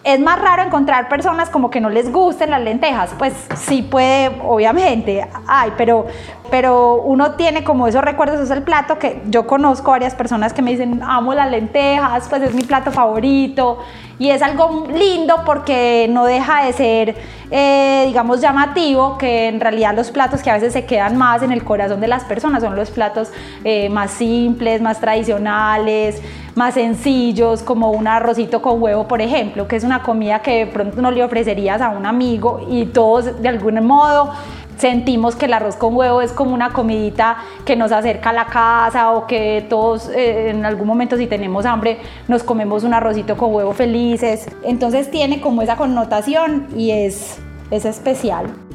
es 0.04 0.20
más 0.20 0.42
raro 0.42 0.64
encontrar 0.64 1.10
personas 1.10 1.50
como 1.50 1.70
que 1.70 1.82
no 1.82 1.90
les 1.90 2.12
gusten 2.12 2.50
las 2.50 2.62
lentejas, 2.62 3.14
pues 3.18 3.34
sí 3.56 3.82
puede, 3.82 4.32
obviamente, 4.42 5.28
ay, 5.48 5.74
pero, 5.78 6.06
pero 6.50 7.02
uno 7.02 7.32
tiene 7.32 7.64
como 7.64 7.88
esos 7.88 8.04
recuerdos, 8.04 8.40
es 8.40 8.52
el 8.52 8.64
plato 8.64 9.00
que 9.00 9.22
yo 9.28 9.48
conozco 9.48 9.92
varias 9.92 10.16
personas 10.16 10.54
que 10.54 10.62
me 10.62 10.72
dicen, 10.72 11.02
amo 11.04 11.34
las 11.34 11.50
lentejas, 11.50 12.28
pues 12.30 12.42
es 12.42 12.54
mi 12.54 12.64
plato 12.64 12.92
favorito, 12.92 13.80
y 14.20 14.30
es 14.30 14.42
algo 14.42 14.88
lindo 14.92 15.44
porque 15.46 16.08
no 16.10 16.26
deja 16.26 16.66
de 16.66 16.74
ser, 16.74 17.16
eh, 17.52 18.06
digamos, 18.08 18.42
llamativo, 18.42 19.18
que 19.18 19.48
en 19.48 19.60
realidad 19.60 19.96
los 19.96 20.10
platos 20.10 20.42
que 20.42 20.50
a 20.50 20.56
veces 20.56 20.74
se 20.74 20.86
quedan 20.86 21.18
más 21.18 21.44
en 21.44 21.52
el 21.52 21.64
corazón 21.64 22.02
de 22.02 22.08
las 22.08 22.24
personas 22.24 22.64
son 22.64 22.76
los 22.76 22.90
platos 22.90 23.32
eh, 23.64 23.90
más 23.90 24.12
simples, 24.12 24.82
más 24.82 25.00
tradicionales, 25.00 26.22
más 26.56 26.74
sencillos, 26.74 27.62
como 27.62 27.92
un 27.92 28.08
arrocito 28.08 28.62
con 28.62 28.82
huevo, 28.82 29.08
por 29.08 29.22
ejemplo, 29.22 29.68
que 29.68 29.76
es 29.76 29.84
una 29.84 30.02
comida 30.02 30.42
que 30.42 30.66
de 30.66 30.68
pronto 30.68 31.00
no 31.00 31.12
le 31.12 31.24
ofrecerías 31.24 31.82
a 31.82 31.90
un 31.90 32.08
amigo 32.08 32.66
y 32.68 32.86
todos 32.86 33.40
de 33.40 33.48
algún 33.48 33.86
modo 33.86 34.32
sentimos 34.78 35.36
que 35.36 35.46
el 35.46 35.54
arroz 35.54 35.76
con 35.76 35.96
huevo 35.96 36.22
es 36.22 36.32
como 36.32 36.54
una 36.54 36.72
comidita 36.72 37.38
que 37.66 37.76
nos 37.76 37.92
acerca 37.92 38.30
a 38.30 38.34
la 38.34 38.46
casa 38.46 39.12
o 39.12 39.28
que 39.28 39.66
todos 39.70 40.10
eh, 40.10 40.50
en 40.50 40.66
algún 40.66 40.88
momento 40.88 41.18
si 41.18 41.28
tenemos 41.28 41.66
hambre 41.66 41.98
nos 42.28 42.44
comemos 42.44 42.84
un 42.84 42.94
arrocito 42.94 43.38
con 43.38 43.54
huevo 43.54 43.74
felices. 43.74 44.48
Entonces 44.64 45.12
tiene 45.12 45.42
como 45.42 45.62
esa 45.62 45.76
connotación 45.76 46.68
y 46.76 46.92
es, 46.92 47.40
es 47.72 47.86
especial. 47.86 48.67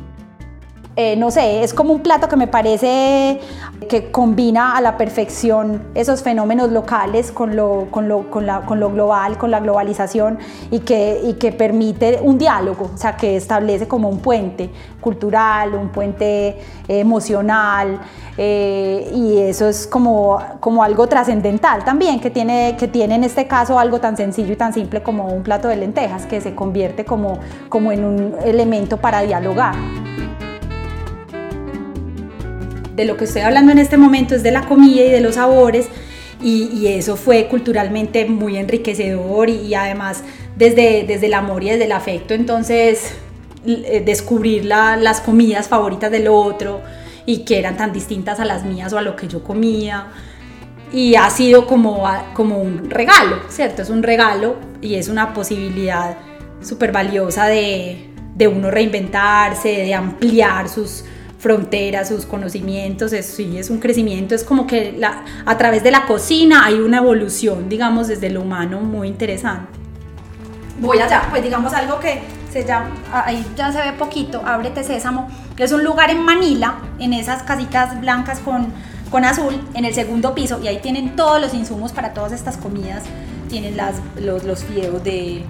Eh, 0.95 1.17
no 1.17 1.31
sé, 1.31 1.63
es 1.63 1.73
como 1.73 1.95
un 1.95 2.03
plato 2.03 2.29
que 2.29 2.37
me 2.37 2.47
parece 2.47 3.41
que 3.89 4.11
combina 4.11 4.77
a 4.77 4.83
la 4.83 4.99
perfección 4.99 5.83
esos 5.95 6.23
fenómenos 6.23 6.71
locales 6.71 7.33
con 7.33 7.57
lo, 7.57 7.89
global, 7.91 9.39
con 9.39 9.51
la 9.51 9.61
globalización 9.61 10.39
y 10.71 10.81
que, 10.81 11.55
permite 11.57 12.21
un 12.23 12.37
diálogo, 12.37 12.91
o 12.95 12.99
sea, 12.99 13.17
que 13.17 13.37
establece 13.37 13.89
como 13.89 14.11
un 14.11 14.19
puente 14.19 14.69
cultural, 15.01 15.75
un 15.75 15.89
puente 15.89 16.59
emocional 16.87 17.99
eh, 18.37 19.11
y 19.15 19.39
eso 19.39 19.69
es 19.69 19.87
como, 19.87 20.41
algo 20.83 21.07
trascendental 21.07 21.85
también, 21.85 22.21
que 22.21 22.31
tiene, 22.31 22.77
en 22.93 23.25
este 23.25 23.47
caso 23.47 23.79
algo 23.79 23.99
tan 23.99 24.19
sencillo 24.19 24.53
y 24.53 24.57
tan 24.57 24.75
simple 24.75 25.03
como 25.03 25.29
un 25.29 25.43
plato 25.43 25.69
de 25.69 25.77
lentejas, 25.77 26.27
que 26.27 26.43
se 26.43 26.55
convierte 26.55 27.07
como 27.07 27.41
en 27.93 28.05
un 28.05 28.35
elemento 28.45 28.99
para 28.99 29.23
dialogar 29.23 29.75
de 32.95 33.05
lo 33.05 33.17
que 33.17 33.25
estoy 33.25 33.43
hablando 33.43 33.73
en 33.73 33.79
este 33.79 33.97
momento 33.97 34.35
es 34.35 34.43
de 34.43 34.51
la 34.51 34.67
comida 34.67 35.03
y 35.03 35.11
de 35.11 35.21
los 35.21 35.37
sabores 35.37 35.89
y, 36.43 36.89
eso 36.89 37.17
fue 37.17 37.47
culturalmente 37.47 38.25
muy 38.25 38.57
enriquecedor 38.57 39.49
y, 39.49 39.75
además 39.75 40.25
desde, 40.57 41.05
desde 41.07 41.27
el 41.27 41.35
amor 41.35 41.63
y 41.63 41.71
desde 41.71 41.85
el 41.85 41.93
afecto, 41.93 42.35
entonces 42.35 43.15
eh, 43.65 44.03
descubrir 44.05 44.65
las 44.65 45.21
comidas 45.21 45.69
favoritas 45.69 46.11
del 46.11 46.27
otro 46.29 46.81
y 47.27 47.45
que 47.45 47.59
eran 47.59 47.77
tan 47.77 47.93
distintas 47.93 48.41
a 48.41 48.45
las 48.45 48.65
mías 48.65 48.93
o 48.93 48.99
a 48.99 49.03
lo 49.03 49.15
que 49.15 49.29
yo 49.29 49.45
comía. 49.45 50.09
Y 50.93 51.15
ha 51.15 51.31
sido 51.31 51.67
como, 51.67 52.05
como 52.35 52.59
un 52.59 52.91
regalo, 52.91 53.39
¿cierto? 53.49 53.81
Es 53.83 53.89
un 53.89 54.03
regalo 54.03 54.57
y 54.83 54.97
es 54.97 55.09
una 55.09 55.33
posibilidad 55.33 56.19
súper 56.61 56.93
valiosa 56.93 57.47
de, 57.47 58.11
de 58.35 58.49
uno 58.49 58.71
reinventarse, 58.71 59.69
de 59.69 59.95
ampliar 59.95 60.69
sus, 60.69 61.05
fronteras, 61.43 62.07
sus 62.07 62.25
conocimientos, 62.25 63.13
es, 63.13 63.27
sí, 63.27 63.59
es 63.59 63.69
un 63.69 63.81
crecimiento, 63.81 64.33
es 64.33 64.45
como 64.45 64.65
que 64.65 64.93
la, 64.97 65.25
a 65.45 65.59
través 65.59 65.83
de 65.83 65.91
la 65.91 66.07
cocina 66.07 66.65
hay 66.65 66.75
una 66.75 66.99
evolución, 66.99 67.69
digamos, 67.69 68.07
desde 68.07 68.31
lo 68.31 68.43
humano 68.43 68.81
muy 68.81 69.09
interesante. 69.09 69.67
Voy 70.79 71.01
allá, 71.01 71.27
pues 71.31 71.43
digamos 71.43 71.73
algo 71.75 71.99
que 71.99 72.21
se 72.53 72.65
llama, 72.65 72.91
ahí 73.13 73.45
ya 73.57 73.73
se 73.73 73.79
ve 73.79 73.93
poquito, 73.99 74.41
Ábrete 74.47 74.85
Sésamo, 74.85 75.29
que 75.57 75.65
es 75.65 75.73
un 75.73 75.83
lugar 75.83 76.11
en 76.11 76.23
Manila, 76.23 76.77
en 77.01 77.13
esas 77.13 77.43
casitas 77.43 78.01
blancas 78.01 78.39
con, 78.39 78.73
con 79.11 79.25
azul, 79.25 79.61
en 79.75 79.85
el 79.85 79.95
segundo 79.95 80.37
piso, 80.37 80.61
y 80.63 80.69
ahí 80.69 80.79
tienen 80.79 81.17
todos 81.17 81.41
los 81.41 81.55
insumos 81.55 81.91
para 81.91 82.15
todas 82.15 82.31
estas 82.31 82.57
comidas, 82.57 83.03
tienen 83.49 83.77
las, 83.77 83.97
los, 84.21 84.45
los 84.45 84.63
fideos 84.63 85.03
de, 85.03 85.43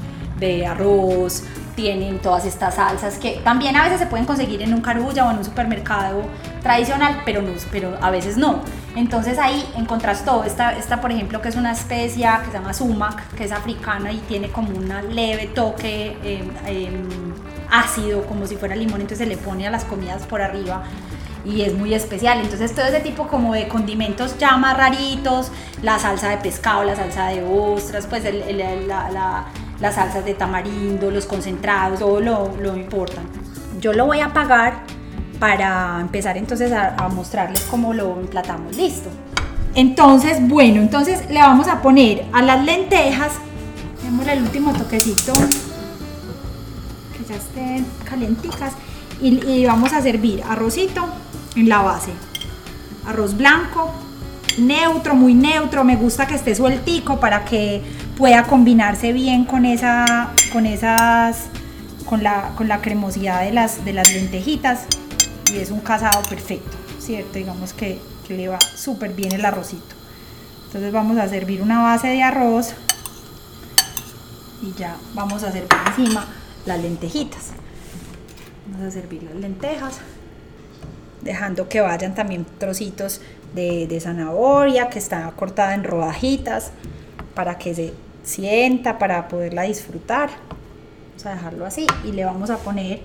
de 0.46 0.66
arroz, 0.66 1.44
tienen 1.74 2.18
todas 2.18 2.44
estas 2.44 2.74
salsas 2.74 3.18
que 3.18 3.40
también 3.44 3.76
a 3.76 3.84
veces 3.84 3.98
se 3.98 4.06
pueden 4.06 4.26
conseguir 4.26 4.62
en 4.62 4.74
un 4.74 4.80
carulla 4.80 5.26
o 5.26 5.30
en 5.30 5.38
un 5.38 5.44
supermercado 5.44 6.22
tradicional, 6.62 7.22
pero, 7.24 7.42
no, 7.42 7.52
pero 7.70 7.96
a 8.00 8.10
veces 8.10 8.36
no. 8.36 8.60
Entonces 8.94 9.38
ahí 9.38 9.64
encontrás 9.76 10.24
todo. 10.24 10.44
Esta, 10.44 10.76
esta, 10.76 11.00
por 11.00 11.10
ejemplo, 11.10 11.40
que 11.40 11.48
es 11.48 11.56
una 11.56 11.72
especia 11.72 12.40
que 12.44 12.50
se 12.50 12.58
llama 12.58 12.74
sumac, 12.74 13.34
que 13.34 13.44
es 13.44 13.52
africana 13.52 14.12
y 14.12 14.18
tiene 14.18 14.50
como 14.50 14.76
un 14.76 14.92
leve 15.14 15.46
toque 15.46 16.16
em, 16.22 16.50
em, 16.66 17.08
ácido, 17.70 18.26
como 18.26 18.46
si 18.46 18.56
fuera 18.56 18.76
limón, 18.76 19.00
entonces 19.00 19.18
se 19.18 19.26
le 19.26 19.38
pone 19.38 19.66
a 19.66 19.70
las 19.70 19.84
comidas 19.84 20.26
por 20.26 20.42
arriba 20.42 20.82
y 21.44 21.62
es 21.62 21.72
muy 21.74 21.94
especial. 21.94 22.40
Entonces 22.40 22.74
todo 22.74 22.84
ese 22.84 23.00
tipo 23.00 23.28
como 23.28 23.54
de 23.54 23.66
condimentos 23.66 24.36
ya 24.38 24.58
más 24.58 24.76
raritos, 24.76 25.50
la 25.80 25.98
salsa 25.98 26.28
de 26.28 26.36
pescado, 26.36 26.84
la 26.84 26.94
salsa 26.94 27.28
de 27.28 27.42
ostras, 27.42 28.06
pues 28.06 28.24
la 28.24 29.46
las 29.82 29.96
salsas 29.96 30.24
de 30.24 30.34
tamarindo, 30.34 31.10
los 31.10 31.26
concentrados, 31.26 31.98
todo 31.98 32.20
lo, 32.20 32.56
lo 32.56 32.76
importan. 32.76 33.24
Yo 33.80 33.92
lo 33.92 34.06
voy 34.06 34.20
a 34.20 34.26
apagar 34.26 34.84
para 35.40 35.98
empezar 36.00 36.36
entonces 36.36 36.70
a, 36.70 37.08
mostrarles 37.08 37.62
cómo 37.68 37.92
lo 37.92 38.20
emplatamos. 38.20 38.76
Listo. 38.76 39.10
Entonces, 39.74 40.38
bueno, 40.48 40.80
entonces 40.80 41.28
le 41.28 41.40
vamos 41.40 41.66
a 41.66 41.82
poner 41.82 42.24
a 42.32 42.42
las 42.42 42.64
lentejas, 42.64 43.32
démosle 44.04 44.34
el 44.34 44.42
último 44.44 44.72
toquecito, 44.72 45.32
que 47.16 47.24
ya 47.28 47.34
estén 47.34 47.84
calenticas, 48.08 48.74
y, 49.20 49.44
y 49.44 49.66
vamos 49.66 49.92
a 49.92 50.00
servir 50.00 50.44
arrocito 50.48 51.04
en 51.56 51.68
la 51.68 51.82
base. 51.82 52.12
Arroz 53.04 53.36
blanco, 53.36 53.92
neutro, 54.58 55.14
muy 55.14 55.34
neutro, 55.34 55.84
me 55.84 55.96
gusta 55.96 56.26
que 56.26 56.34
esté 56.34 56.54
sueltico 56.54 57.20
para 57.20 57.44
que 57.44 57.82
pueda 58.16 58.44
combinarse 58.44 59.12
bien 59.12 59.44
con 59.44 59.64
esa, 59.64 60.32
con 60.52 60.66
esas, 60.66 61.46
con 62.06 62.22
la, 62.22 62.52
con 62.56 62.68
la 62.68 62.80
cremosidad 62.80 63.42
de 63.42 63.52
las, 63.52 63.84
de 63.84 63.92
las 63.92 64.12
lentejitas 64.12 64.86
y 65.52 65.56
es 65.56 65.70
un 65.70 65.80
casado 65.80 66.22
perfecto, 66.28 66.76
¿cierto? 66.98 67.38
Digamos 67.38 67.72
que, 67.72 67.98
que 68.26 68.36
le 68.36 68.48
va 68.48 68.58
súper 68.60 69.12
bien 69.12 69.32
el 69.32 69.44
arrocito. 69.44 69.94
Entonces 70.66 70.92
vamos 70.92 71.18
a 71.18 71.28
servir 71.28 71.60
una 71.60 71.82
base 71.82 72.08
de 72.08 72.22
arroz 72.22 72.74
y 74.62 74.72
ya 74.78 74.96
vamos 75.14 75.42
a 75.42 75.52
servir 75.52 75.68
encima 75.88 76.26
las 76.64 76.80
lentejitas. 76.80 77.50
Vamos 78.66 78.88
a 78.88 78.90
servir 78.90 79.22
las 79.24 79.34
lentejas, 79.34 79.98
dejando 81.22 81.68
que 81.68 81.80
vayan 81.80 82.14
también 82.14 82.46
trocitos 82.58 83.20
de, 83.54 83.86
de 83.86 84.00
zanahoria 84.00 84.88
que 84.88 84.98
está 84.98 85.30
cortada 85.36 85.74
en 85.74 85.84
rodajitas 85.84 86.72
para 87.34 87.58
que 87.58 87.74
se 87.74 87.92
sienta, 88.22 88.98
para 88.98 89.28
poderla 89.28 89.62
disfrutar. 89.62 90.30
Vamos 91.10 91.26
a 91.26 91.30
dejarlo 91.30 91.66
así 91.66 91.86
y 92.04 92.12
le 92.12 92.24
vamos 92.24 92.50
a 92.50 92.58
poner 92.58 93.00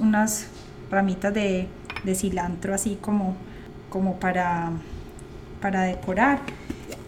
unas 0.00 0.46
ramitas 0.90 1.32
de, 1.32 1.68
cilantro 2.14 2.74
así 2.74 2.98
como, 3.00 3.36
como 3.88 4.18
para, 4.18 4.70
para 5.60 5.82
decorar. 5.82 6.40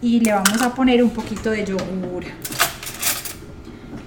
Y 0.01 0.21
le 0.21 0.33
vamos 0.33 0.63
a 0.63 0.75
poner 0.75 1.03
un 1.03 1.11
poquito 1.11 1.51
de 1.51 1.65
yogur. 1.65 2.25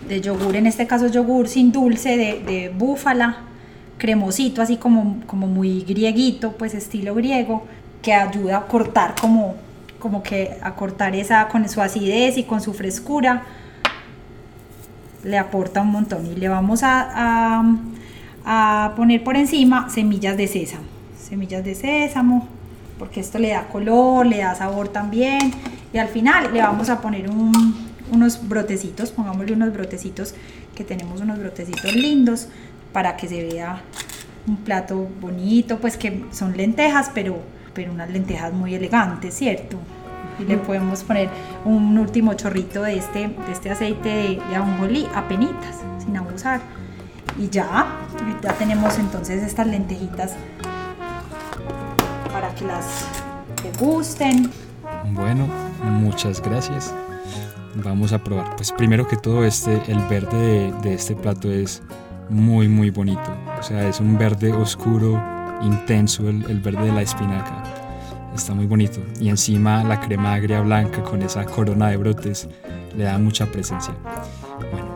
De 0.08 0.22
yogur, 0.22 0.56
en 0.56 0.66
este 0.66 0.88
caso 0.88 1.08
yogur 1.08 1.48
sin 1.48 1.72
dulce 1.72 2.18
de, 2.18 2.40
de 2.40 2.70
búfala 2.70 3.49
cremosito, 4.00 4.64
así 4.64 4.78
como, 4.78 5.22
como 5.28 5.46
muy 5.46 5.82
grieguito, 5.82 6.54
pues 6.54 6.74
estilo 6.74 7.14
griego, 7.14 7.66
que 8.02 8.14
ayuda 8.14 8.58
a 8.58 8.66
cortar 8.66 9.14
como 9.20 9.56
como 10.00 10.24
que 10.24 10.58
a 10.62 10.76
cortar 10.76 11.14
esa 11.14 11.50
con 11.50 11.68
su 11.68 11.82
acidez 11.82 12.38
y 12.38 12.44
con 12.44 12.62
su 12.62 12.74
frescura 12.74 13.44
le 15.26 15.38
aporta 15.38 15.82
un 15.82 15.92
montón 15.92 16.26
y 16.26 16.36
le 16.36 16.48
vamos 16.48 16.84
a, 16.84 17.62
a, 18.46 18.94
poner 18.96 19.22
por 19.26 19.36
encima 19.36 19.90
semillas 19.90 20.38
de 20.38 20.48
sésamo 20.48 20.86
semillas 21.18 21.66
de 21.66 21.76
sésamo 21.76 22.48
porque 23.00 23.22
esto 23.22 23.40
le 23.40 23.52
da 23.52 23.64
color, 23.64 24.28
le 24.28 24.40
da 24.40 24.54
sabor 24.54 24.90
también. 24.90 25.54
Y 25.92 25.98
al 25.98 26.10
final 26.10 26.54
le 26.54 26.62
vamos 26.62 26.90
a 26.90 27.02
poner 27.02 27.30
unos 28.12 28.48
brotecitos, 28.48 29.12
pongámosle 29.12 29.54
unos 29.54 29.74
brotecitos, 29.74 30.36
que 30.76 30.84
tenemos 30.84 31.22
unos 31.22 31.40
brotecitos 31.40 31.96
lindos 31.96 32.50
para 32.94 33.16
que 33.16 33.28
se 33.28 33.44
vea 33.44 33.82
un 34.48 34.58
plato 34.58 35.08
bonito, 35.22 35.78
pues 35.80 35.98
que 35.98 36.26
son 36.32 36.56
lentejas, 36.58 37.12
pero, 37.14 37.38
pero 37.74 37.92
unas 37.92 38.10
lentejas 38.10 38.54
muy 38.54 38.74
elegantes, 38.74 39.34
¿cierto? 39.36 39.78
Y 40.40 40.46
le 40.46 40.58
podemos 40.58 41.04
poner 41.04 41.30
un 41.66 41.98
último 41.98 42.34
chorrito 42.34 42.82
de 42.84 42.98
este, 42.98 43.28
de 43.28 43.52
este 43.52 43.70
aceite 43.70 44.10
de, 44.10 44.42
de 44.50 44.56
ajonjolí, 44.56 45.08
penitas, 45.28 45.78
sin 46.04 46.16
abusar. 46.16 46.62
Y 47.38 47.50
ya, 47.50 47.88
ya 48.42 48.54
tenemos 48.54 48.98
entonces 48.98 49.44
estas 49.44 49.68
lentejitas 49.68 50.34
para 52.32 52.54
que 52.56 52.66
las 52.66 53.06
gusten. 53.80 54.52
Bueno, 55.14 55.48
muchas 55.84 56.42
gracias. 56.42 56.94
Vamos 57.76 58.14
a 58.14 58.24
probar. 58.24 58.56
Pues 58.56 58.72
primero 58.72 59.08
que 59.08 59.18
todo 59.18 59.46
este, 59.46 59.82
el 59.88 60.00
verde 60.10 60.74
de, 60.82 60.94
este 60.94 61.16
plato 61.16 61.52
es 61.52 61.82
muy 62.30 62.68
muy 62.68 62.90
bonito. 62.90 63.36
O 63.60 63.64
sea, 63.64 63.88
es 63.88 64.00
un 64.00 64.18
verde 64.18 64.54
oscuro, 64.54 65.22
intenso, 65.62 66.30
el, 66.30 66.50
el, 66.50 66.60
verde 66.60 66.86
de 66.86 66.92
la 66.94 67.02
espinaca. 67.02 67.64
Está 68.34 68.54
muy 68.54 68.68
bonito. 68.68 69.02
Y 69.20 69.30
encima 69.30 69.84
la 69.84 70.00
crema 70.00 70.34
agria 70.34 70.62
blanca 70.62 71.04
con 71.04 71.22
esa 71.22 71.46
corona 71.46 71.90
de 71.90 71.98
brotes 71.98 72.48
le 72.96 73.04
da 73.04 73.18
mucha 73.18 73.46
presencia. 73.48 73.94
Bueno, 74.72 74.88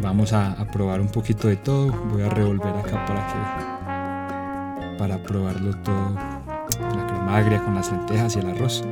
vamos 0.00 0.32
a, 0.32 0.52
a 0.52 0.70
probar 0.70 1.00
un 1.00 1.08
poquito 1.08 1.48
de 1.48 1.56
todo. 1.56 1.92
Voy 2.12 2.22
a 2.22 2.28
revolver 2.28 2.74
acá 2.76 3.04
para 3.06 3.26
que 3.26 4.98
para 4.98 5.16
probarlo 5.22 5.74
todo 5.78 6.14
la 6.14 7.06
crema 7.06 7.36
agria 7.36 7.64
con 7.64 7.74
las 7.74 7.90
lentejas 7.90 8.36
y 8.36 8.40
el 8.40 8.50
arroz. 8.50 8.84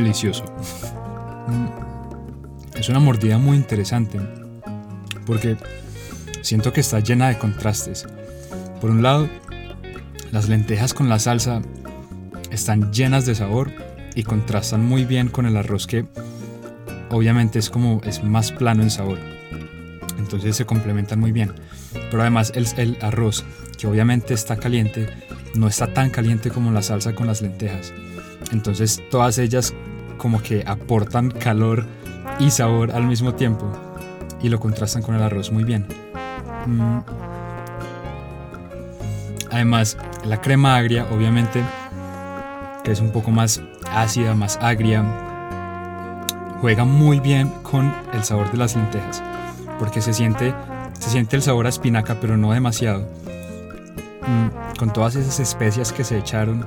Delicioso. 0.00 0.44
Es 2.74 2.88
una 2.88 3.00
mordida 3.00 3.38
muy 3.38 3.56
interesante 3.56 4.20
porque 5.26 5.56
siento 6.42 6.72
que 6.72 6.80
está 6.80 7.00
llena 7.00 7.28
de 7.28 7.38
contrastes. 7.38 8.06
Por 8.80 8.90
un 8.90 9.02
lado, 9.02 9.28
las 10.30 10.48
lentejas 10.48 10.94
con 10.94 11.08
la 11.08 11.18
salsa 11.18 11.60
están 12.50 12.92
llenas 12.92 13.26
de 13.26 13.34
sabor 13.34 13.72
y 14.14 14.22
contrastan 14.22 14.84
muy 14.84 15.04
bien 15.04 15.28
con 15.28 15.46
el 15.46 15.56
arroz 15.56 15.86
que 15.86 16.06
obviamente 17.10 17.58
es 17.58 17.70
como 17.70 18.00
es 18.04 18.22
más 18.22 18.52
plano 18.52 18.82
en 18.82 18.90
sabor. 18.90 19.18
Entonces 20.18 20.56
se 20.56 20.66
complementan 20.66 21.18
muy 21.18 21.32
bien. 21.32 21.52
Pero 22.10 22.20
además 22.20 22.52
el, 22.54 22.66
el 22.76 22.98
arroz, 23.00 23.44
que 23.76 23.86
obviamente 23.86 24.34
está 24.34 24.56
caliente, 24.56 25.08
no 25.54 25.68
está 25.68 25.92
tan 25.92 26.10
caliente 26.10 26.50
como 26.50 26.70
la 26.70 26.82
salsa 26.82 27.14
con 27.14 27.26
las 27.26 27.42
lentejas. 27.42 27.92
Entonces 28.52 29.02
todas 29.10 29.38
ellas 29.38 29.74
como 30.18 30.42
que 30.42 30.62
aportan 30.66 31.30
calor 31.30 31.86
y 32.38 32.50
sabor 32.50 32.92
al 32.92 33.04
mismo 33.04 33.34
tiempo 33.34 33.66
y 34.42 34.48
lo 34.48 34.60
contrastan 34.60 35.02
con 35.02 35.14
el 35.14 35.22
arroz 35.22 35.50
muy 35.50 35.64
bien. 35.64 35.86
Mm. 36.66 36.98
Además, 39.50 39.96
la 40.24 40.40
crema 40.40 40.76
agria 40.76 41.06
obviamente 41.10 41.62
es 42.84 43.00
un 43.00 43.10
poco 43.10 43.30
más 43.30 43.60
ácida, 43.92 44.34
más 44.34 44.58
agria, 44.62 45.04
juega 46.60 46.84
muy 46.84 47.20
bien 47.20 47.50
con 47.62 47.92
el 48.12 48.24
sabor 48.24 48.50
de 48.50 48.58
las 48.58 48.76
lentejas, 48.76 49.22
porque 49.78 50.00
se 50.00 50.12
siente, 50.12 50.54
se 50.98 51.10
siente 51.10 51.36
el 51.36 51.42
sabor 51.42 51.66
a 51.66 51.68
espinaca, 51.68 52.16
pero 52.20 52.36
no 52.36 52.52
demasiado. 52.52 53.08
Mm, 54.26 54.76
con 54.78 54.92
todas 54.92 55.16
esas 55.16 55.40
especias 55.40 55.92
que 55.92 56.04
se 56.04 56.18
echaron. 56.18 56.66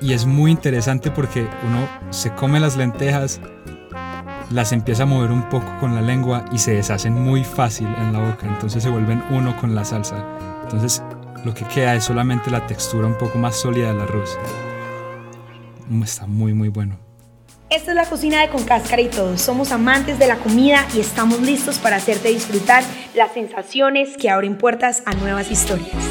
Y 0.00 0.14
es 0.14 0.24
muy 0.24 0.50
interesante 0.50 1.10
porque 1.10 1.46
uno 1.66 1.86
se 2.10 2.32
come 2.34 2.58
las 2.58 2.76
lentejas, 2.76 3.40
las 4.50 4.72
empieza 4.72 5.02
a 5.02 5.06
mover 5.06 5.30
un 5.30 5.48
poco 5.48 5.66
con 5.78 5.94
la 5.94 6.00
lengua 6.00 6.44
y 6.52 6.58
se 6.58 6.72
deshacen 6.72 7.12
muy 7.12 7.44
fácil 7.44 7.86
en 7.98 8.12
la 8.12 8.18
boca, 8.18 8.46
entonces 8.46 8.82
se 8.82 8.88
vuelven 8.88 9.22
uno 9.30 9.56
con 9.58 9.74
la 9.74 9.84
salsa. 9.84 10.24
Entonces 10.62 11.02
lo 11.44 11.52
que 11.54 11.64
queda 11.64 11.94
es 11.94 12.04
solamente 12.04 12.50
la 12.50 12.66
textura 12.66 13.06
un 13.06 13.18
poco 13.18 13.38
más 13.38 13.56
sólida 13.56 13.88
del 13.88 14.00
arroz. 14.00 14.38
Está 16.02 16.26
muy, 16.26 16.54
muy 16.54 16.68
bueno. 16.68 16.98
Esta 17.68 17.92
es 17.92 17.96
la 17.96 18.04
cocina 18.04 18.40
de 18.40 18.48
Con 18.48 18.64
Cáscara 18.64 19.00
y 19.00 19.08
todo. 19.08 19.38
Somos 19.38 19.70
amantes 19.70 20.18
de 20.18 20.26
la 20.26 20.36
comida 20.36 20.86
y 20.94 21.00
estamos 21.00 21.40
listos 21.40 21.78
para 21.78 21.96
hacerte 21.96 22.28
disfrutar 22.28 22.82
las 23.14 23.32
sensaciones 23.32 24.16
que 24.16 24.28
abren 24.28 24.58
puertas 24.58 25.02
a 25.06 25.14
nuevas 25.14 25.50
historias. 25.50 26.09